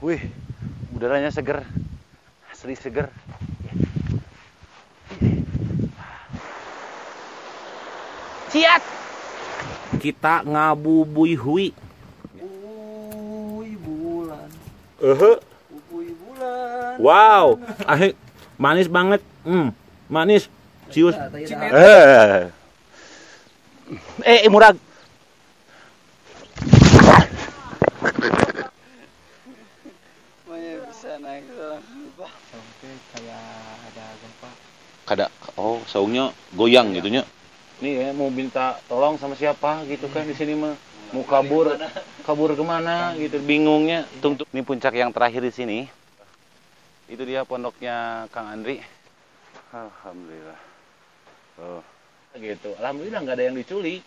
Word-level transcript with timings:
Wih, 0.00 0.20
udaranya 0.96 1.28
seger. 1.28 1.60
Asli 2.48 2.72
seger. 2.72 3.12
Ciat! 8.50 8.82
Kita 10.02 10.42
ngabubui 10.42 11.38
hui. 11.38 11.70
Uy 12.42 13.78
bulan, 13.78 14.50
Uh, 15.00 15.38
uy 15.94 16.12
bulan. 16.18 16.98
wow, 16.98 17.56
ah, 17.86 17.96
manis 18.58 18.90
banget. 18.90 19.22
Hmm, 19.46 19.70
manis. 20.10 20.50
Cius. 20.90 21.14
Cinet. 21.46 21.70
Eh, 21.70 22.50
eh 24.26 24.50
murag. 24.50 24.74
Semuanya 30.42 30.82
bisa 30.90 31.14
naik 31.22 31.46
dalam 31.54 31.82
lupa. 31.94 32.26
Sampai 32.50 32.92
kayak 33.14 33.46
ada 33.86 34.04
gempa. 34.18 34.50
Kada, 35.06 35.30
oh 35.56 35.82
saungnya 35.86 36.34
goyang 36.54 36.92
gitunya. 36.94 37.26
Nih 37.80 37.96
ya 37.96 38.08
mau 38.12 38.28
minta 38.28 38.76
tolong 38.86 39.16
sama 39.16 39.34
siapa 39.34 39.82
gitu 39.88 40.06
kan 40.12 40.28
di 40.28 40.36
sini 40.36 40.54
mah? 40.54 40.76
Mau 41.10 41.26
kabur 41.26 41.74
kabur 42.22 42.54
ke 42.54 42.64
mana? 42.64 43.16
gitu. 43.16 43.40
Bingungnya 43.42 44.06
tunggu 44.22 44.46
ini 44.54 44.62
puncak 44.62 44.94
yang 44.94 45.10
terakhir 45.10 45.42
di 45.42 45.52
sini. 45.54 45.78
Itu 47.10 47.26
dia 47.26 47.42
pondoknya 47.42 48.28
Kang 48.30 48.46
Andri. 48.46 48.78
Alhamdulillah. 49.74 50.60
Oh. 51.58 51.82
Gitu. 52.38 52.70
Alhamdulillah 52.78 53.20
nggak 53.26 53.36
ada 53.40 53.44
yang 53.50 53.56
diculik. 53.58 54.06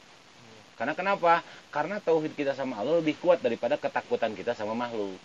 Karena 0.80 0.96
kenapa? 0.96 1.44
Karena 1.70 2.00
tauhid 2.00 2.34
kita 2.34 2.56
sama 2.56 2.80
Allah 2.80 3.04
lebih 3.04 3.20
kuat 3.20 3.44
daripada 3.44 3.76
ketakutan 3.76 4.34
kita 4.34 4.56
sama 4.56 4.74
makhluk 4.74 5.20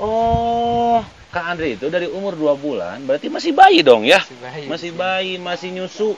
oh 0.00 0.98
Kang 1.30 1.54
Andri 1.54 1.78
itu 1.78 1.86
dari 1.86 2.08
umur 2.08 2.34
dua 2.34 2.56
bulan 2.56 3.04
berarti 3.04 3.28
masih 3.28 3.52
bayi 3.52 3.80
dong 3.80 4.02
ya 4.02 4.18
Masih 4.18 4.36
bayi. 4.40 4.64
masih 4.66 4.90
bayi 4.92 5.32
masih 5.38 5.68
nyusu 5.70 6.10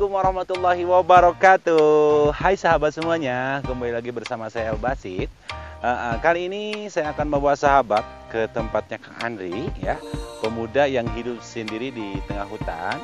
Assalamualaikum 0.00 0.32
warahmatullahi 0.32 0.84
wabarakatuh. 0.88 2.32
Hai 2.32 2.56
sahabat 2.56 2.96
semuanya 2.96 3.60
Kembali 3.68 3.92
lagi 3.92 4.08
bersama 4.08 4.48
saya 4.48 4.72
El 4.72 4.80
Basit. 4.80 5.28
Eh, 5.28 5.84
eh, 5.84 6.16
Kali 6.24 6.48
ini 6.48 6.88
saya 6.88 7.12
akan 7.12 7.28
membawa 7.28 7.52
sahabat 7.52 8.00
ke 8.32 8.48
tempatnya 8.48 8.96
Kang 8.96 9.20
Andri 9.20 9.68
ya. 9.76 10.00
Pemuda 10.40 10.88
yang 10.88 11.04
hidup 11.12 11.44
sendiri 11.44 11.92
di 11.92 12.16
tengah 12.24 12.48
hutan. 12.48 12.96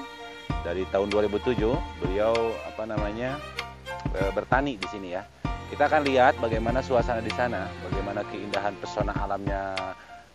Dari 0.64 0.88
tahun 0.88 1.12
2007 1.12 1.68
Beliau 2.00 2.32
apa 2.64 2.88
namanya 2.88 3.36
eh, 4.16 4.32
bertani 4.32 4.80
di 4.80 4.88
sini 4.88 5.20
ya. 5.20 5.28
Kita 5.68 5.92
akan 5.92 6.00
lihat 6.00 6.40
bagaimana 6.40 6.80
suasana 6.80 7.20
di 7.20 7.32
sana 7.36 7.68
Bagaimana 7.92 8.24
keindahan 8.32 8.72
pesona 8.80 9.12
alamnya 9.20 9.76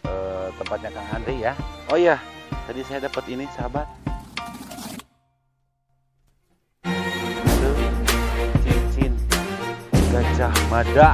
eh, 0.05 0.53
tempatnya 0.61 0.93
Kang 0.93 1.09
Andri 1.09 1.41
ya. 1.41 1.57
Oh 1.89 1.97
iya 1.97 2.21
tadi 2.69 2.85
saya 2.85 3.09
dapat 3.09 3.25
ini 3.33 3.49
sahabat 3.57 4.10
gajah 10.41 10.57
mada. 10.73 11.13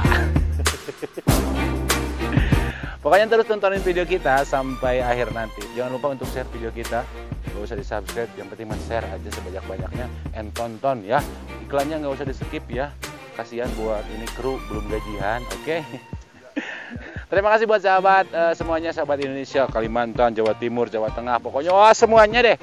Pokoknya 3.04 3.28
terus 3.28 3.44
tontonin 3.44 3.84
video 3.84 4.08
kita 4.08 4.40
sampai 4.48 5.04
akhir 5.04 5.36
nanti. 5.36 5.60
Jangan 5.76 6.00
lupa 6.00 6.16
untuk 6.16 6.24
share 6.32 6.48
video 6.48 6.72
kita. 6.72 7.04
Gak 7.52 7.60
usah 7.60 7.76
di 7.76 7.84
subscribe, 7.84 8.32
yang 8.40 8.48
penting 8.48 8.72
mas 8.72 8.80
share 8.88 9.04
aja 9.04 9.28
sebanyak-banyaknya. 9.28 10.08
And 10.32 10.48
tonton 10.56 11.04
ya. 11.04 11.20
Iklannya 11.60 12.00
nggak 12.00 12.14
usah 12.16 12.24
di 12.24 12.32
skip 12.32 12.64
ya. 12.72 12.88
Kasihan 13.36 13.68
buat 13.76 14.00
ini 14.16 14.24
kru 14.32 14.56
belum 14.72 14.88
gajian, 14.88 15.44
oke? 15.44 15.76
Terima 17.30 17.52
kasih 17.52 17.68
buat 17.68 17.84
sahabat 17.84 18.32
eh, 18.32 18.56
semuanya, 18.56 18.96
sahabat 18.96 19.20
Indonesia, 19.20 19.68
Kalimantan, 19.68 20.32
Jawa 20.32 20.56
Timur, 20.56 20.88
Jawa 20.88 21.12
Tengah, 21.12 21.36
pokoknya 21.36 21.76
wah 21.76 21.92
semuanya 21.92 22.40
deh. 22.40 22.56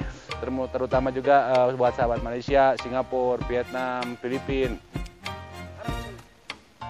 Terutama 0.74 1.14
juga 1.14 1.54
eh, 1.54 1.78
buat 1.78 1.94
sahabat 1.94 2.26
Malaysia, 2.26 2.74
Singapura, 2.82 3.38
Vietnam, 3.46 4.18
Filipina, 4.18 4.74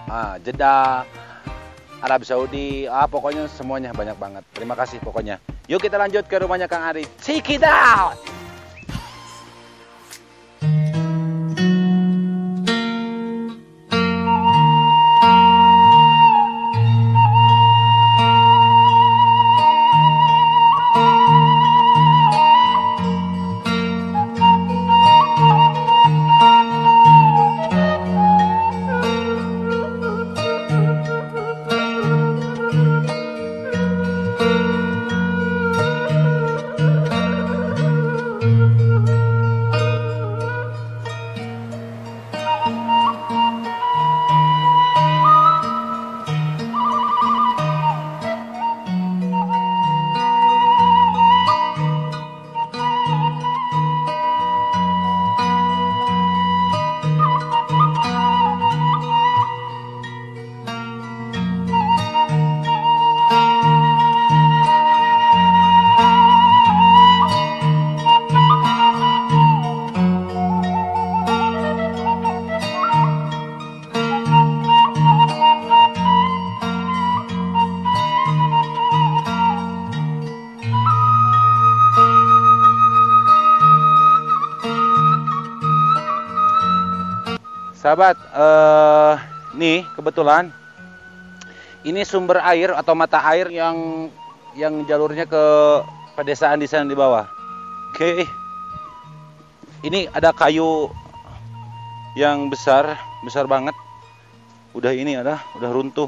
ah, 0.07 0.35
Jeddah, 0.41 1.03
Arab 2.01 2.21
Saudi, 2.23 2.85
ah 2.85 3.05
pokoknya 3.09 3.49
semuanya 3.51 3.91
banyak 3.93 4.17
banget. 4.17 4.43
Terima 4.53 4.75
kasih 4.77 5.01
pokoknya. 5.01 5.41
Yuk 5.67 5.83
kita 5.83 5.99
lanjut 5.99 6.23
ke 6.25 6.39
rumahnya 6.39 6.69
Kang 6.69 6.85
Ari. 6.85 7.03
Check 7.19 7.51
it 7.51 7.63
out. 7.65 8.36
Kebetulan 90.07 90.55
ini 91.83 92.07
sumber 92.07 92.39
air 92.39 92.71
atau 92.71 92.95
mata 92.95 93.19
air 93.27 93.51
yang 93.51 94.07
yang 94.55 94.87
jalurnya 94.87 95.27
ke 95.27 95.43
pedesaan 96.15 96.63
di 96.63 96.67
sana 96.71 96.87
di 96.87 96.95
bawah. 96.95 97.27
Oke. 97.91 98.23
Ini 99.83 100.07
ada 100.15 100.31
kayu 100.31 100.87
yang 102.15 102.47
besar, 102.47 102.95
besar 103.27 103.51
banget. 103.51 103.75
Udah 104.71 104.95
ini 104.95 105.19
ada, 105.19 105.43
udah 105.59 105.75
runtuh. 105.75 106.07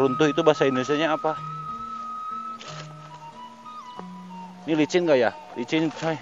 Runtuh 0.00 0.32
itu 0.32 0.40
bahasa 0.40 0.64
Indonesianya 0.64 1.20
apa? 1.20 1.36
Ini 4.64 4.72
licin 4.72 5.04
gak 5.04 5.20
ya? 5.20 5.30
Licin, 5.52 5.92
coy. 5.92 6.16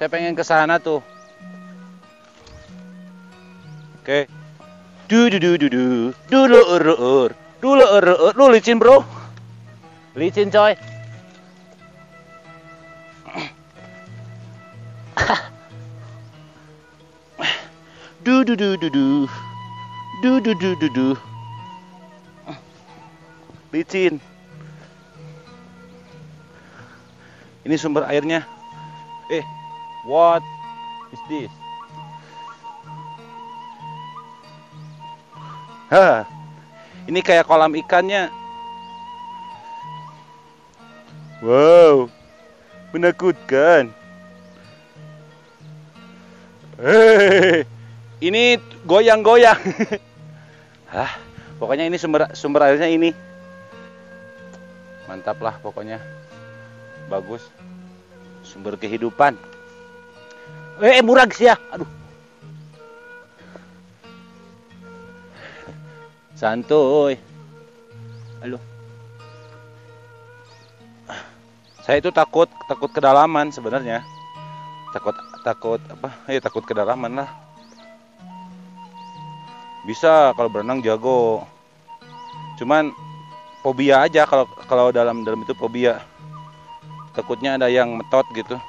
Saya 0.00 0.08
pengen 0.08 0.32
ke 0.32 0.42
sana 0.42 0.80
tuh. 0.80 1.04
Oke. 4.06 4.30
Du 5.10 5.26
du 5.30 5.38
du 5.42 5.58
du 5.58 5.66
du. 5.66 6.14
Dulu 6.30 6.60
ur 6.74 6.86
ur. 6.94 7.30
Dulu 7.58 7.82
ur 7.82 8.06
ur. 8.06 8.34
Lu 8.38 8.52
licin, 8.54 8.78
Bro. 8.78 9.02
Licin, 10.14 10.46
coy. 10.46 10.78
Du 18.22 18.44
du 18.46 18.54
du 18.54 18.78
du 18.78 18.90
du. 18.90 19.26
Du 20.22 20.40
du 20.40 20.54
du 20.54 20.70
du 20.78 20.88
du. 20.94 21.16
Licin. 23.74 24.22
Ini 27.66 27.74
sumber 27.74 28.06
airnya. 28.06 28.46
Eh, 29.34 29.42
what 30.06 30.46
is 31.10 31.18
this? 31.26 31.65
Hah. 35.86 36.26
Ini 37.06 37.22
kayak 37.22 37.46
kolam 37.46 37.74
ikannya. 37.78 38.26
Wow. 41.38 42.10
Menakutkan. 42.90 43.94
Hei, 46.76 47.64
ini 48.20 48.60
goyang-goyang. 48.84 49.56
Hah, 50.92 51.12
pokoknya 51.56 51.88
ini 51.88 51.96
sumber 51.96 52.28
sumber 52.36 52.68
airnya 52.68 52.90
ini. 52.90 53.16
Mantap 55.08 55.40
lah 55.40 55.56
pokoknya. 55.62 56.02
Bagus. 57.08 57.48
Sumber 58.44 58.76
kehidupan. 58.76 59.40
Eh, 60.84 61.00
murag 61.00 61.32
sih 61.32 61.48
ya. 61.48 61.56
Aduh. 61.72 61.95
Santuy. 66.36 67.16
Halo. 68.44 68.60
Saya 71.80 71.96
itu 71.96 72.12
takut 72.12 72.44
takut 72.68 72.92
kedalaman 72.92 73.48
sebenarnya. 73.48 74.04
Takut 74.92 75.16
takut 75.40 75.80
apa? 75.88 76.12
Ya 76.28 76.36
takut 76.44 76.60
kedalaman 76.68 77.24
lah. 77.24 77.32
Bisa 79.88 80.36
kalau 80.36 80.52
berenang 80.52 80.84
jago. 80.84 81.48
Cuman 82.60 82.92
fobia 83.64 84.04
aja 84.04 84.28
kalau 84.28 84.44
kalau 84.68 84.92
dalam 84.92 85.24
dalam 85.24 85.40
itu 85.40 85.56
fobia. 85.56 86.04
Takutnya 87.16 87.56
ada 87.56 87.72
yang 87.72 87.96
metot 87.96 88.28
gitu. 88.36 88.60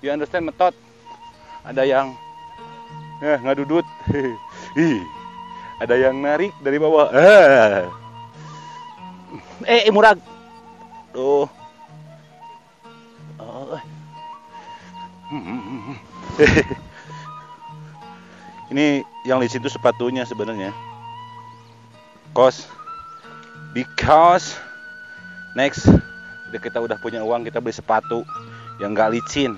You 0.00 0.16
understand 0.16 0.48
metot? 0.48 0.72
Ada 1.60 1.84
yang 1.84 2.16
eh 3.20 3.36
ngadudut. 3.44 3.84
Ih, 4.80 5.04
ada 5.82 5.94
yang 5.98 6.18
narik 6.22 6.54
dari 6.62 6.78
bawah. 6.78 7.10
Ah. 7.10 7.90
Eh, 9.64 9.90
murag. 9.90 10.18
Tuh. 11.14 11.46
Oh. 13.40 13.78
Ini 18.74 19.06
yang 19.26 19.40
di 19.40 19.48
situ 19.48 19.70
sepatunya 19.70 20.26
sebenarnya. 20.26 20.74
Cause 22.34 22.66
because 23.70 24.58
next 25.54 25.86
kita 26.54 26.78
udah 26.82 26.98
punya 26.98 27.22
uang 27.22 27.46
kita 27.46 27.58
beli 27.62 27.74
sepatu 27.74 28.26
yang 28.82 28.94
nggak 28.94 29.14
licin. 29.14 29.54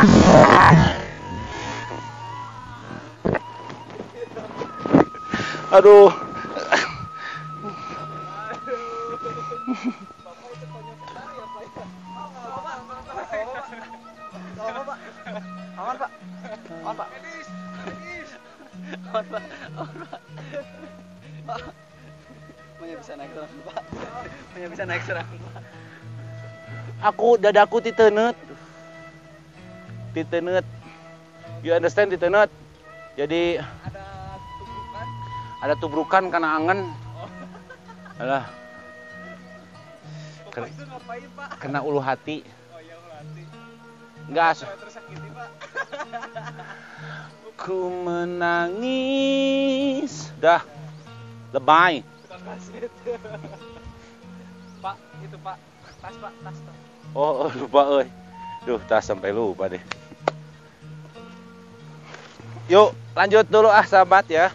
Aduh. 5.76 6.08
Aku 27.00 27.40
dadaku 27.40 27.80
titenet. 27.80 28.36
Titenet. 30.10 30.66
You 31.62 31.72
understand 31.76 32.10
titenet? 32.10 32.50
Jadi 33.14 33.58
Ada 33.60 34.02
tumpukan. 34.58 35.06
ada 35.60 35.74
tubrukan 35.78 36.24
karena 36.32 36.48
angen. 36.56 36.80
Alah, 38.20 38.44
Bapak 40.50 40.66
itu 40.66 40.82
ngapain 40.84 41.24
pak? 41.38 41.48
kena 41.62 41.80
ulu 41.80 42.02
hati. 42.02 42.42
Oh 42.74 42.80
iya. 42.82 42.98
Enggak, 44.28 44.60
Saya 44.60 44.76
tersakiti 44.76 45.28
pak. 45.32 45.48
ku 47.60 47.88
menangis. 48.04 49.32
Dah, 50.36 50.60
lebay. 51.54 52.02
Pak 54.80 54.96
itu 55.22 55.36
pak. 55.40 55.56
Tas 56.00 56.16
pak. 56.18 56.32
Tas 56.44 56.58
tas. 56.60 56.76
Oh, 57.16 57.46
oh, 57.46 57.50
lupa 57.56 57.80
euy. 57.96 58.06
Duh, 58.66 58.80
tas 58.84 59.04
sampai 59.04 59.32
lupa 59.32 59.64
deh. 59.70 59.80
Yuk, 62.70 62.94
lanjut 63.18 63.50
dulu 63.50 63.66
ah 63.66 63.82
sahabat 63.82 64.30
ya. 64.30 64.54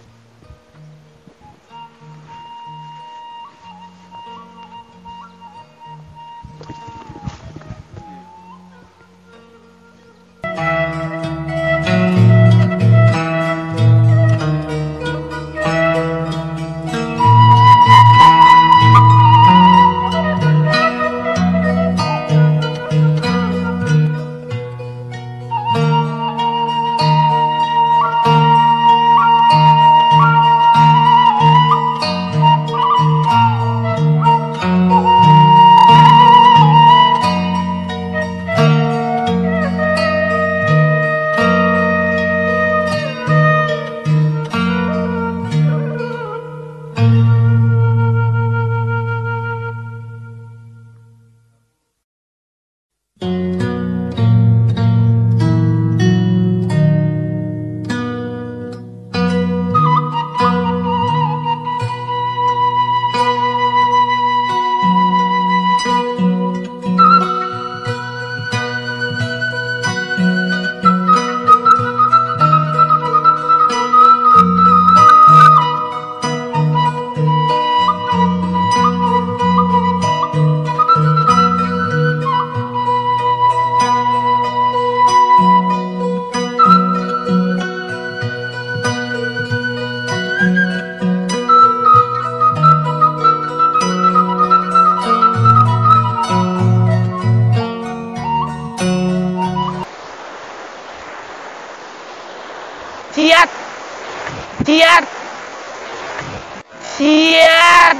Ciat. 106.95 107.97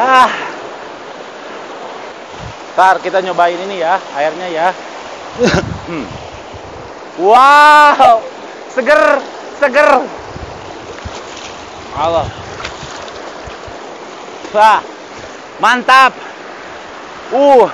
Ah. 0.00 0.32
Ntar 2.72 2.96
kita 3.04 3.20
nyobain 3.20 3.60
ini 3.68 3.84
ya, 3.84 4.00
airnya 4.16 4.48
ya. 4.48 4.68
Hmm. 5.86 6.02
wow, 7.22 8.18
seger, 8.74 9.22
seger. 9.62 10.02
Allah. 11.94 12.26
Wah, 14.50 14.82
mantap. 15.62 16.10
Uh, 17.30 17.70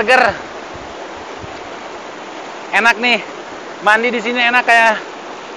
seger. 0.00 0.47
Enak 2.74 2.96
nih. 3.00 3.18
Mandi 3.86 4.08
di 4.10 4.20
sini 4.20 4.42
enak 4.42 4.64
kayak 4.66 4.94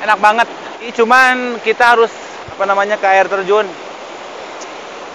enak 0.06 0.18
banget. 0.22 0.48
Cuman 0.94 1.58
kita 1.62 1.98
harus 1.98 2.12
apa 2.52 2.64
namanya 2.66 2.98
ke 2.98 3.08
air 3.10 3.26
terjun. 3.26 3.66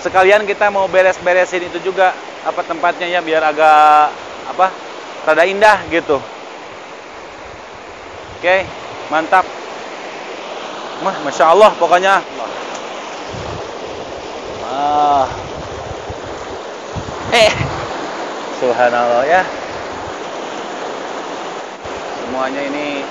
Sekalian 0.02 0.46
kita 0.46 0.70
mau 0.70 0.86
beres-beresin 0.86 1.66
itu 1.66 1.78
juga 1.90 2.14
apa 2.46 2.62
tempatnya 2.62 3.10
ya 3.10 3.20
biar 3.22 3.42
agak 3.42 4.10
apa 4.54 4.66
rada 5.26 5.42
indah 5.42 5.82
gitu. 5.90 6.22
Oke, 8.38 8.62
mantap. 9.10 9.42
Mah, 11.02 11.16
masya 11.26 11.50
Allah 11.50 11.70
pokoknya. 11.74 12.22
Ah. 14.70 15.26
Eh, 17.34 17.52
subhanallah 18.62 19.26
ya. 19.26 19.42
Semuanya 22.26 22.58
ini 22.58 23.06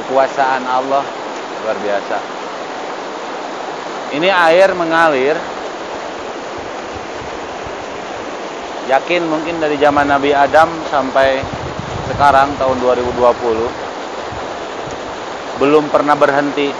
kekuasaan 0.00 0.64
Allah. 0.64 1.04
Luar 1.60 1.76
biasa. 1.84 2.16
Ini 4.16 4.24
air 4.32 4.72
mengalir. 4.72 5.36
Yakin 8.88 9.28
mungkin 9.28 9.60
dari 9.60 9.76
zaman 9.76 10.08
Nabi 10.08 10.32
Adam 10.32 10.72
sampai 10.88 11.44
sekarang 12.08 12.56
tahun 12.56 12.80
2020 12.80 13.20
belum 15.60 15.92
pernah 15.92 16.16
berhenti. 16.16 16.72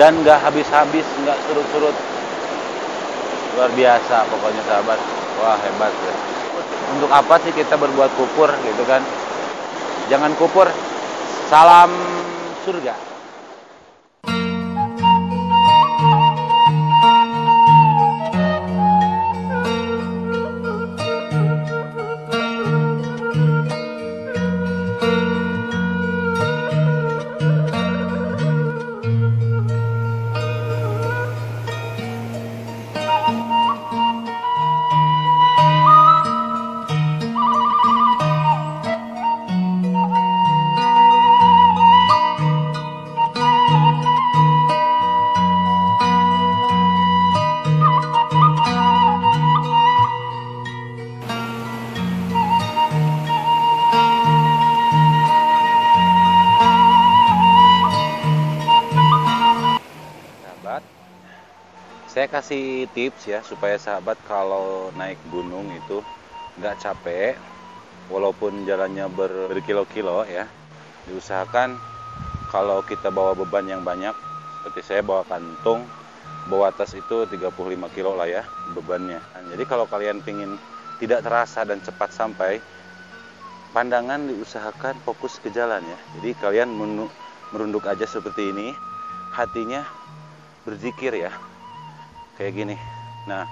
Dan 0.00 0.24
nggak 0.24 0.40
habis-habis 0.40 1.04
nggak 1.20 1.36
surut-surut. 1.44 1.96
Luar 3.60 3.68
biasa 3.76 4.24
pokoknya 4.24 4.64
sahabat. 4.64 4.96
Wah 5.36 5.60
hebat 5.68 5.92
ya 5.92 6.39
untuk 6.96 7.10
apa 7.10 7.38
sih 7.42 7.52
kita 7.54 7.76
berbuat 7.76 8.10
kupur 8.14 8.50
gitu 8.64 8.82
kan? 8.86 9.02
Jangan 10.10 10.34
kupur 10.38 10.66
salam 11.50 11.90
surga 12.66 13.09
kasih 62.40 62.88
tips 62.96 63.28
ya 63.28 63.44
supaya 63.44 63.76
sahabat 63.76 64.16
kalau 64.24 64.88
naik 64.96 65.20
gunung 65.28 65.68
itu 65.68 66.00
nggak 66.56 66.80
capek 66.80 67.36
walaupun 68.08 68.64
jalannya 68.64 69.12
ber- 69.12 69.52
berkilo-kilo 69.52 70.24
ya 70.24 70.48
diusahakan 71.04 71.76
kalau 72.48 72.80
kita 72.80 73.12
bawa 73.12 73.36
beban 73.36 73.68
yang 73.68 73.84
banyak 73.84 74.16
seperti 74.56 74.80
saya 74.80 75.04
bawa 75.04 75.20
kantung 75.28 75.84
bawa 76.48 76.72
tas 76.72 76.96
itu 76.96 77.28
35 77.28 77.92
kilo 77.92 78.16
lah 78.16 78.24
ya 78.24 78.48
bebannya. 78.72 79.20
Nah, 79.20 79.44
jadi 79.52 79.68
kalau 79.68 79.84
kalian 79.84 80.24
pingin 80.24 80.56
tidak 80.96 81.20
terasa 81.20 81.68
dan 81.68 81.84
cepat 81.84 82.08
sampai 82.08 82.56
pandangan 83.76 84.32
diusahakan 84.32 84.96
fokus 85.04 85.36
ke 85.44 85.52
jalan 85.52 85.84
ya. 85.84 85.98
Jadi 86.16 86.32
kalian 86.40 86.72
merunduk 87.52 87.84
aja 87.84 88.08
seperti 88.08 88.48
ini 88.48 88.72
hatinya 89.36 89.84
berzikir 90.64 91.20
ya 91.20 91.49
kayak 92.40 92.56
gini. 92.56 92.76
Nah 93.28 93.44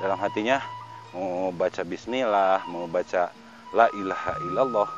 dalam 0.00 0.16
hatinya 0.16 0.64
mau 1.12 1.52
baca 1.52 1.84
bismillah 1.84 2.64
mau 2.72 2.88
baca 2.88 3.28
la 3.76 3.92
ilaha 3.92 4.32
illallah 4.48 4.88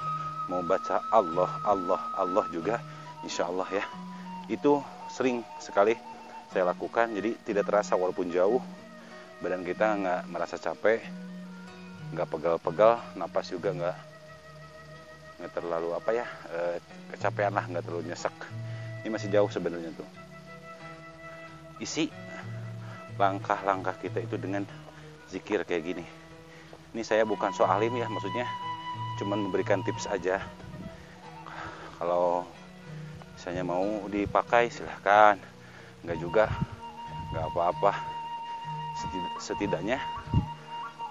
mau 0.46 0.62
baca 0.62 1.02
Allah 1.10 1.50
Allah 1.66 1.98
Allah 2.14 2.46
juga 2.54 2.78
insya 3.26 3.50
Allah 3.50 3.66
ya. 3.74 3.82
Itu 4.46 4.78
sering 5.10 5.42
sekali 5.58 5.98
saya 6.54 6.70
lakukan 6.70 7.10
jadi 7.18 7.34
tidak 7.42 7.66
terasa 7.66 7.98
walaupun 7.98 8.30
jauh 8.30 8.62
badan 9.42 9.66
kita 9.66 9.98
nggak 9.98 10.22
merasa 10.30 10.54
capek 10.54 11.02
nggak 12.14 12.28
pegal-pegal 12.30 13.02
napas 13.18 13.50
juga 13.50 13.74
nggak 13.74 13.96
nggak 15.42 15.52
terlalu 15.58 15.98
apa 15.98 16.10
ya 16.14 16.26
eh, 16.54 16.78
kecapean 17.10 17.58
lah 17.58 17.66
nggak 17.66 17.82
terlalu 17.82 18.06
nyesek. 18.06 18.36
Ini 19.02 19.10
masih 19.10 19.34
jauh 19.34 19.50
sebenarnya 19.50 19.90
tuh. 19.98 20.06
Isi 21.82 22.06
langkah-langkah 23.20 23.96
kita 24.00 24.24
itu 24.24 24.36
dengan 24.40 24.64
zikir 25.28 25.64
kayak 25.64 25.84
gini. 25.84 26.04
Ini 26.92 27.02
saya 27.04 27.24
bukan 27.24 27.52
so 27.56 27.64
alim 27.64 27.96
ya 27.96 28.08
maksudnya, 28.08 28.44
cuman 29.20 29.48
memberikan 29.48 29.80
tips 29.80 30.08
aja. 30.08 30.40
Kalau 31.96 32.44
misalnya 33.36 33.64
mau 33.64 33.84
dipakai 34.12 34.68
silahkan, 34.68 35.40
nggak 36.04 36.18
juga 36.20 36.52
nggak 37.32 37.46
apa-apa. 37.48 37.92
Setid- 38.92 39.36
Setidaknya 39.40 39.98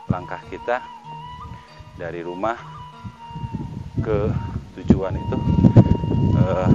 langkah 0.05 0.39
kita 0.51 0.83
dari 1.97 2.21
rumah 2.21 2.57
ke 4.01 4.29
tujuan 4.79 5.13
itu 5.17 5.37
eh, 6.37 6.69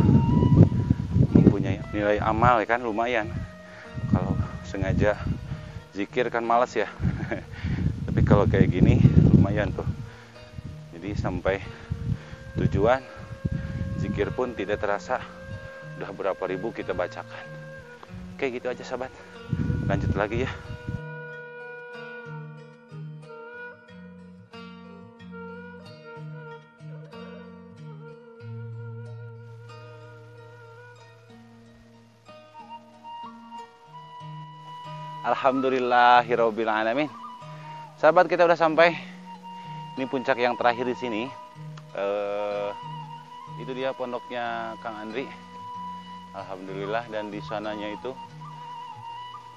mempunyai 1.35 1.78
nilai 1.95 2.18
amal 2.23 2.62
ya 2.62 2.66
kan 2.68 2.80
lumayan 2.83 3.26
sengaja 4.66 5.14
zikir 5.94 6.28
kan 6.28 6.42
males 6.42 6.75
ya. 6.75 6.90
Tapi 8.11 8.20
kalau 8.26 8.44
kayak 8.50 8.68
gini 8.68 8.99
lumayan 9.32 9.70
tuh. 9.73 9.87
Jadi 10.92 11.14
sampai 11.14 11.62
tujuan 12.58 13.00
zikir 14.02 14.35
pun 14.35 14.52
tidak 14.52 14.82
terasa. 14.82 15.23
Udah 15.96 16.11
berapa 16.12 16.42
ribu 16.44 16.75
kita 16.75 16.92
bacakan. 16.92 17.46
Kayak 18.37 18.61
gitu 18.61 18.66
aja 18.68 18.85
sahabat. 18.85 19.12
Lanjut 19.88 20.12
lagi 20.18 20.44
ya 20.44 20.75
Alhamdulillahirabbil 35.47 36.67
alamin. 36.67 37.07
Sahabat 38.03 38.26
kita 38.26 38.50
udah 38.50 38.59
sampai. 38.59 38.99
Ini 39.95 40.11
puncak 40.11 40.43
yang 40.43 40.59
terakhir 40.59 40.83
di 40.91 40.99
sini. 40.99 41.23
Eh, 41.95 42.71
itu 43.62 43.71
dia 43.71 43.95
pondoknya 43.95 44.75
Kang 44.83 44.99
Andri. 44.99 45.23
Alhamdulillah 46.35 47.07
dan 47.15 47.31
di 47.31 47.38
sananya 47.47 47.95
itu 47.95 48.11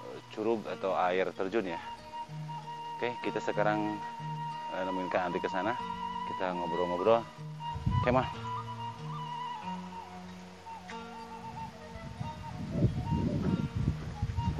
eh, 0.05 0.17
curug 0.29 0.61
atau 0.69 0.93
air 0.93 1.25
terjun 1.33 1.73
ya. 1.73 1.81
Oke, 2.93 3.09
kita 3.25 3.41
sekarang 3.41 3.97
eh, 4.77 4.81
nemuin 4.85 5.09
Kang 5.09 5.33
Andri 5.33 5.41
ke 5.41 5.49
sana. 5.49 5.73
Kita 6.29 6.53
ngobrol-ngobrol. 6.53 7.25
Oke, 8.05 8.13
mah. 8.13 8.29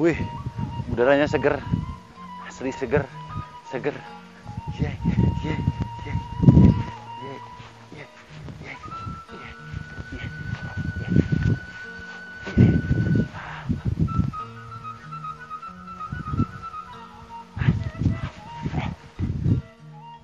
Wih, 0.02 0.18
udaranya 1.00 1.32
seger. 1.32 1.56
Asli 2.44 2.76
seger. 2.76 3.08
Seger. 3.72 3.96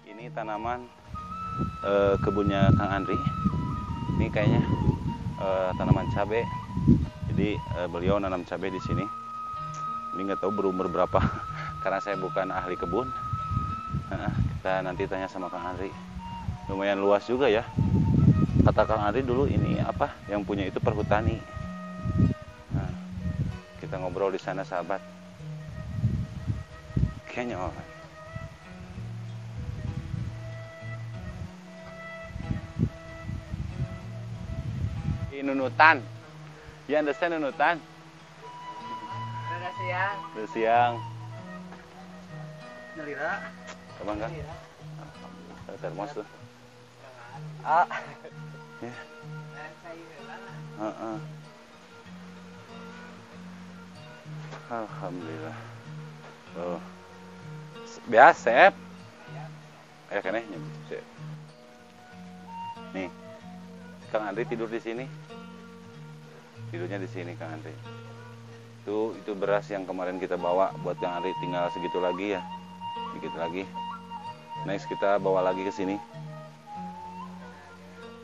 Ini 0.04 0.28
tanaman 0.36 0.92
eh, 1.88 2.20
kebunnya 2.20 2.68
Kang 2.76 2.92
Andri. 3.00 3.16
Ini 4.20 4.28
kayaknya 4.28 4.60
eh, 5.40 5.72
tanaman 5.80 6.12
cabai 6.12 6.44
jadi 7.32 7.56
eh, 7.56 7.88
beliau 7.88 8.20
nanam 8.20 8.44
cabai 8.44 8.76
di 8.76 8.84
sini 8.84 9.25
ini 10.16 10.32
nggak 10.32 10.40
tahu 10.48 10.52
berumur 10.56 10.88
berapa 10.88 11.20
karena 11.84 12.00
saya 12.00 12.16
bukan 12.16 12.48
ahli 12.56 12.80
kebun. 12.80 13.12
Kita 14.66 14.82
nanti 14.82 15.06
tanya 15.06 15.28
sama 15.30 15.52
Kang 15.52 15.76
Andri. 15.76 15.92
Lumayan 16.72 16.98
luas 16.98 17.28
juga 17.28 17.46
ya. 17.46 17.62
Kata 18.64 18.88
Kang 18.88 19.04
Andri 19.04 19.22
dulu 19.22 19.46
ini 19.46 19.78
apa 19.78 20.10
yang 20.32 20.42
punya 20.42 20.66
itu 20.66 20.80
perhutani. 20.82 21.38
Nah, 22.74 22.90
kita 23.84 24.00
ngobrol 24.00 24.34
di 24.34 24.42
sana 24.42 24.64
sahabat. 24.66 25.04
Kayaknya. 27.30 27.60
Di 35.30 35.44
nunutan. 35.44 36.02
Ya 36.88 37.04
understand 37.04 37.38
nunutan 37.38 37.78
siang. 39.96 40.20
udah 40.36 40.48
siang 40.52 40.94
Nelira. 42.96 43.34
Abang 44.00 44.18
kan? 44.20 44.32
Ada 45.68 45.78
termos 45.84 46.12
tuh. 46.16 46.28
Ah. 47.60 47.84
Ya. 48.80 48.94
Heeh. 50.80 51.18
Alhamdulillah. 54.72 55.58
Oh. 56.56 56.80
Biasa, 58.08 58.72
Sep. 58.72 58.74
Eh, 60.12 60.20
kan 60.24 60.40
Nih. 62.96 63.12
Kang 64.08 64.24
Andri 64.24 64.48
tidur 64.48 64.72
di 64.72 64.80
sini. 64.80 65.04
Tidurnya 66.72 66.96
di 66.96 67.12
sini 67.12 67.36
Kang 67.36 67.60
Andri. 67.60 67.76
Itu 68.86 69.18
itu 69.18 69.34
beras 69.34 69.66
yang 69.74 69.82
kemarin 69.82 70.22
kita 70.22 70.38
bawa 70.38 70.70
buat 70.86 71.02
Kang 71.02 71.18
Andri 71.18 71.34
tinggal 71.42 71.74
segitu 71.74 71.98
lagi 71.98 72.38
ya. 72.38 72.42
Dikit 73.18 73.34
lagi. 73.34 73.66
Next 74.62 74.86
kita 74.86 75.18
bawa 75.18 75.42
lagi 75.42 75.66
ke 75.66 75.74
sini. 75.74 75.98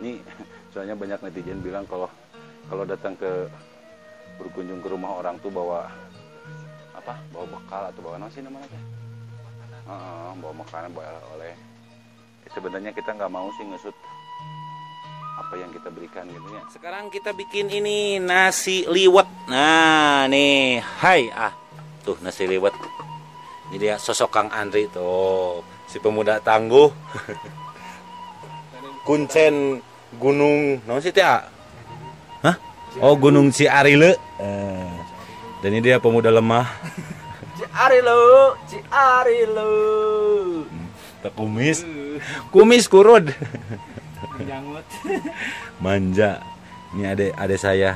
Ini 0.06 0.22
soalnya 0.78 0.94
banyak 0.94 1.18
netizen 1.26 1.66
bilang 1.66 1.90
kalau 1.90 2.06
kalau 2.70 2.86
datang 2.86 3.18
ke 3.18 3.50
berkunjung 4.38 4.86
ke 4.86 4.94
rumah 4.94 5.18
orang 5.18 5.42
tuh 5.42 5.50
bawa 5.50 5.90
apa? 6.94 7.18
Bawa 7.34 7.46
bekal 7.58 7.84
atau 7.90 8.02
bawa 8.06 8.22
nasi 8.22 8.46
namanya? 8.46 8.70
Heeh, 9.90 10.30
bawa 10.46 10.54
makanan, 10.62 10.94
bawa 10.94 11.10
oleh. 11.42 11.58
Sebenarnya 12.54 12.94
kita 12.94 13.18
nggak 13.18 13.34
mau 13.34 13.50
sih 13.58 13.66
ngesut 13.66 13.98
apa 15.52 15.60
yang 15.60 15.76
kita 15.76 15.92
berikan 15.92 16.24
gitu 16.32 16.48
ya. 16.48 16.64
Sekarang 16.72 17.12
kita 17.12 17.36
bikin 17.36 17.68
ini 17.68 18.24
nasi 18.24 18.88
liwet. 18.88 19.28
Nah, 19.52 20.24
nih, 20.32 20.80
hai 20.80 21.28
ah. 21.28 21.52
Tuh 22.08 22.16
nasi 22.24 22.48
liwet. 22.48 22.72
Ini 23.68 23.76
dia 23.76 23.96
sosok 24.00 24.32
Kang 24.32 24.48
Andri 24.48 24.88
tuh, 24.88 25.60
si 25.92 26.00
pemuda 26.00 26.40
tangguh. 26.40 26.88
Kuncen 29.04 29.84
Gunung, 30.16 30.80
naon 30.88 31.04
sih 31.04 31.12
teh? 31.12 31.20
ah? 31.20 31.44
Hah? 32.48 32.56
Oh, 33.04 33.20
Gunung 33.20 33.52
Ciarile. 33.52 34.16
Eh, 34.40 34.96
dan 35.60 35.76
ini 35.76 35.84
dia 35.84 36.00
pemuda 36.00 36.32
lemah. 36.32 36.72
Ci 37.60 37.68
Ari 37.76 38.00
lu, 38.00 38.56
Ci 38.72 38.80
Ari 38.88 39.40
lu. 39.52 39.76
Tak 41.20 41.36
kumis. 41.36 41.84
Kumis 42.56 42.88
kurud. 42.88 43.36
Janggut. 44.52 44.86
Manja. 45.84 46.44
Ini 46.92 47.16
adek 47.16 47.32
adek 47.40 47.60
saya. 47.60 47.96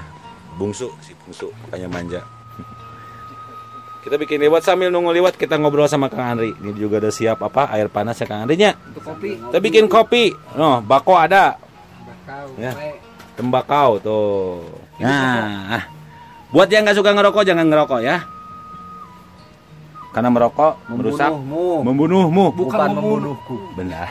Bungsu, 0.55 0.87
si 1.03 1.11
bungsu, 1.19 1.51
makanya 1.67 1.91
manja. 1.91 2.21
Kita 4.07 4.15
bikin 4.15 4.39
liwat 4.39 4.63
sambil 4.63 4.87
nunggu 4.87 5.11
liwat 5.11 5.35
kita 5.35 5.59
ngobrol 5.59 5.83
sama 5.91 6.07
Kang 6.07 6.37
Andri. 6.39 6.55
Ini 6.63 6.71
juga 6.79 7.03
udah 7.03 7.11
siap 7.11 7.43
apa 7.43 7.67
air 7.75 7.91
panas 7.91 8.15
ya 8.15 8.23
Kang 8.23 8.47
Andri 8.47 8.55
nya. 8.55 8.71
Untuk 8.87 9.03
kopi. 9.03 9.35
Kita 9.35 9.59
bikin 9.59 9.85
kopi. 9.91 10.31
No, 10.55 10.79
bako 10.79 11.19
ada. 11.19 11.59
Bakau. 12.07 12.45
Ya. 12.55 12.71
Tembakau 13.35 13.99
tuh. 13.99 14.63
Nah, 15.03 15.75
ah. 15.75 15.83
buat 16.55 16.71
yang 16.71 16.87
nggak 16.87 16.95
suka 16.95 17.11
ngerokok 17.11 17.43
jangan 17.43 17.67
ngerokok 17.67 17.99
ya. 17.99 18.23
Karena 20.15 20.31
merokok 20.31 20.79
merusak 20.87 21.27
Membunuhmu. 21.35 21.83
membunuhmu. 21.83 22.45
Bukan 22.55 22.89
membunuhku. 22.95 23.55
Benar. 23.75 24.07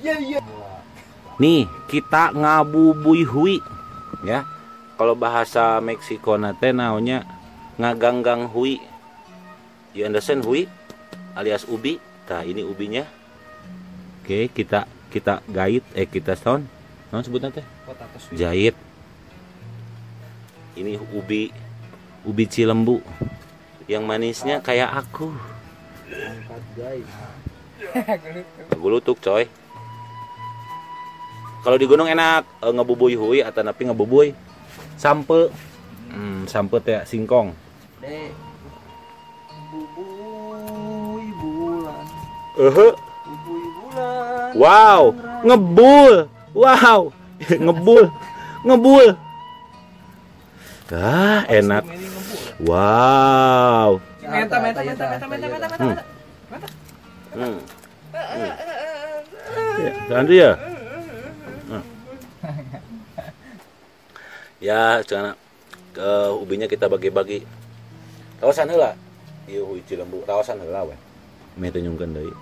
Iya 0.00 0.16
iya. 0.32 0.40
Nih, 1.38 1.70
kita 1.86 2.34
ngabubui 2.34 3.22
hui. 3.22 3.62
Ya. 4.26 4.42
Kalau 4.98 5.14
bahasa 5.14 5.78
Meksiko 5.78 6.34
nate 6.34 6.74
naonnya 6.74 7.22
ngaganggang 7.78 8.50
hui. 8.50 8.82
You 9.94 10.02
understand 10.02 10.42
hui? 10.42 10.66
Alias 11.38 11.62
ubi. 11.70 12.02
Nah, 12.26 12.42
ini 12.42 12.66
ubinya. 12.66 13.06
Oke, 14.20 14.50
kita 14.50 14.90
kita 15.08 15.40
gait 15.48 15.86
eh 15.94 16.04
kita 16.04 16.34
sound. 16.34 16.66
Sebutnya 17.08 17.54
teh? 17.54 17.64
Potato 17.86 18.18
sweet. 18.18 18.36
Jahit. 18.36 18.74
Ini 20.74 20.98
ubi 21.14 21.54
ubi 22.26 22.44
cilembu. 22.50 22.98
Yang 23.86 24.02
manisnya 24.04 24.58
kayak 24.60 24.90
aku. 24.92 25.32
Gulutuk 28.76 29.22
coy. 29.22 29.46
Kalau 31.64 31.76
di 31.76 31.86
gunung 31.90 32.06
enak 32.06 32.46
eh, 32.62 32.72
ngebubui 32.72 33.18
hui 33.18 33.38
atau 33.42 33.62
napi 33.66 33.82
ngebubui 33.90 34.28
sampe. 34.94 35.50
Hmm, 36.08 36.48
sampe 36.48 36.80
teh 36.80 37.02
singkong. 37.04 37.52
Dek. 38.00 38.32
Bubui 39.68 41.28
bulan. 41.36 42.04
Eh, 42.56 42.70
Bubui 42.72 43.64
bulan. 43.76 44.50
wow, 44.56 45.02
ngebul. 45.44 46.14
Wow, 46.56 47.00
ngebul. 47.66 48.04
Ngebul. 48.64 49.06
Ah, 50.88 51.44
enak. 51.52 51.84
Wow. 52.64 54.00
Menta 54.24 54.56
menta 54.58 54.80
menta 54.82 55.04
menta 55.04 55.26
menta 55.28 55.46
menta 55.46 55.66
menta. 55.68 55.76
Hmm. 55.76 55.96
menta. 56.50 56.68
Hmm. 57.36 57.58
Hmm. 58.16 58.52
Ya, 60.08 60.14
Andri 60.16 60.36
ya? 60.40 60.52
Hmm. 60.56 60.77
Ya, 64.58 64.98
jangan 65.06 65.38
ke 65.94 66.10
ubinya 66.34 66.66
kita 66.66 66.90
bagi-bagi. 66.90 67.46
Rawasan 68.42 68.66
heula. 68.74 68.98
Ieu 69.46 69.62
hui 69.62 69.86
cilembu, 69.86 70.26
rawasan 70.26 70.58
heula 70.58 70.82
we. 70.82 70.98
Meh 71.54 71.70
teh 71.70 71.78
nyungkeun 71.78 72.10
deui. 72.10 72.34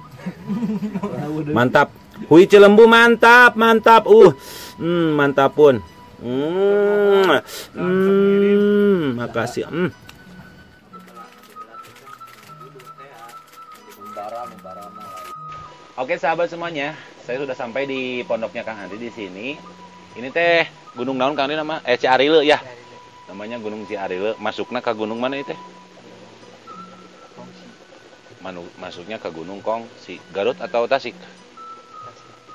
Mantap. 1.56 1.92
Hui 2.32 2.48
cilembu 2.48 2.88
mantap, 2.88 3.52
mantap. 3.52 4.08
Uh. 4.08 4.32
Hmm, 4.80 5.12
mantap 5.12 5.52
pun. 5.52 5.84
Hmm. 6.24 7.36
Hmm, 7.76 9.20
makasih. 9.20 9.68
Hmm. 9.68 9.92
Oke 15.96 16.20
sahabat 16.20 16.52
semuanya, 16.52 16.92
saya 17.24 17.40
sudah 17.40 17.56
sampai 17.56 17.88
di 17.88 18.20
pondoknya 18.28 18.60
Kang 18.60 18.76
Andri 18.76 19.00
di 19.00 19.08
sini. 19.08 19.56
Ini 20.16 20.28
teh 20.32 20.64
Gunung 20.96 21.20
Naon 21.20 21.36
Kang 21.36 21.48
nama? 21.52 21.84
Eh 21.84 22.00
Ciarile 22.00 22.40
ya. 22.40 22.58
Namanya 23.28 23.60
Gunung 23.60 23.84
Ciarile. 23.84 24.32
Masuknya 24.40 24.80
ke 24.80 24.92
gunung 24.96 25.20
mana 25.20 25.36
itu 25.36 25.52
teh? 25.52 25.60
Manu- 28.40 28.72
masuknya 28.78 29.16
ke 29.18 29.28
Gunung 29.32 29.60
Kong 29.64 29.88
si 29.98 30.20
Garut 30.32 30.56
atau 30.60 30.86
Tasik? 30.88 31.16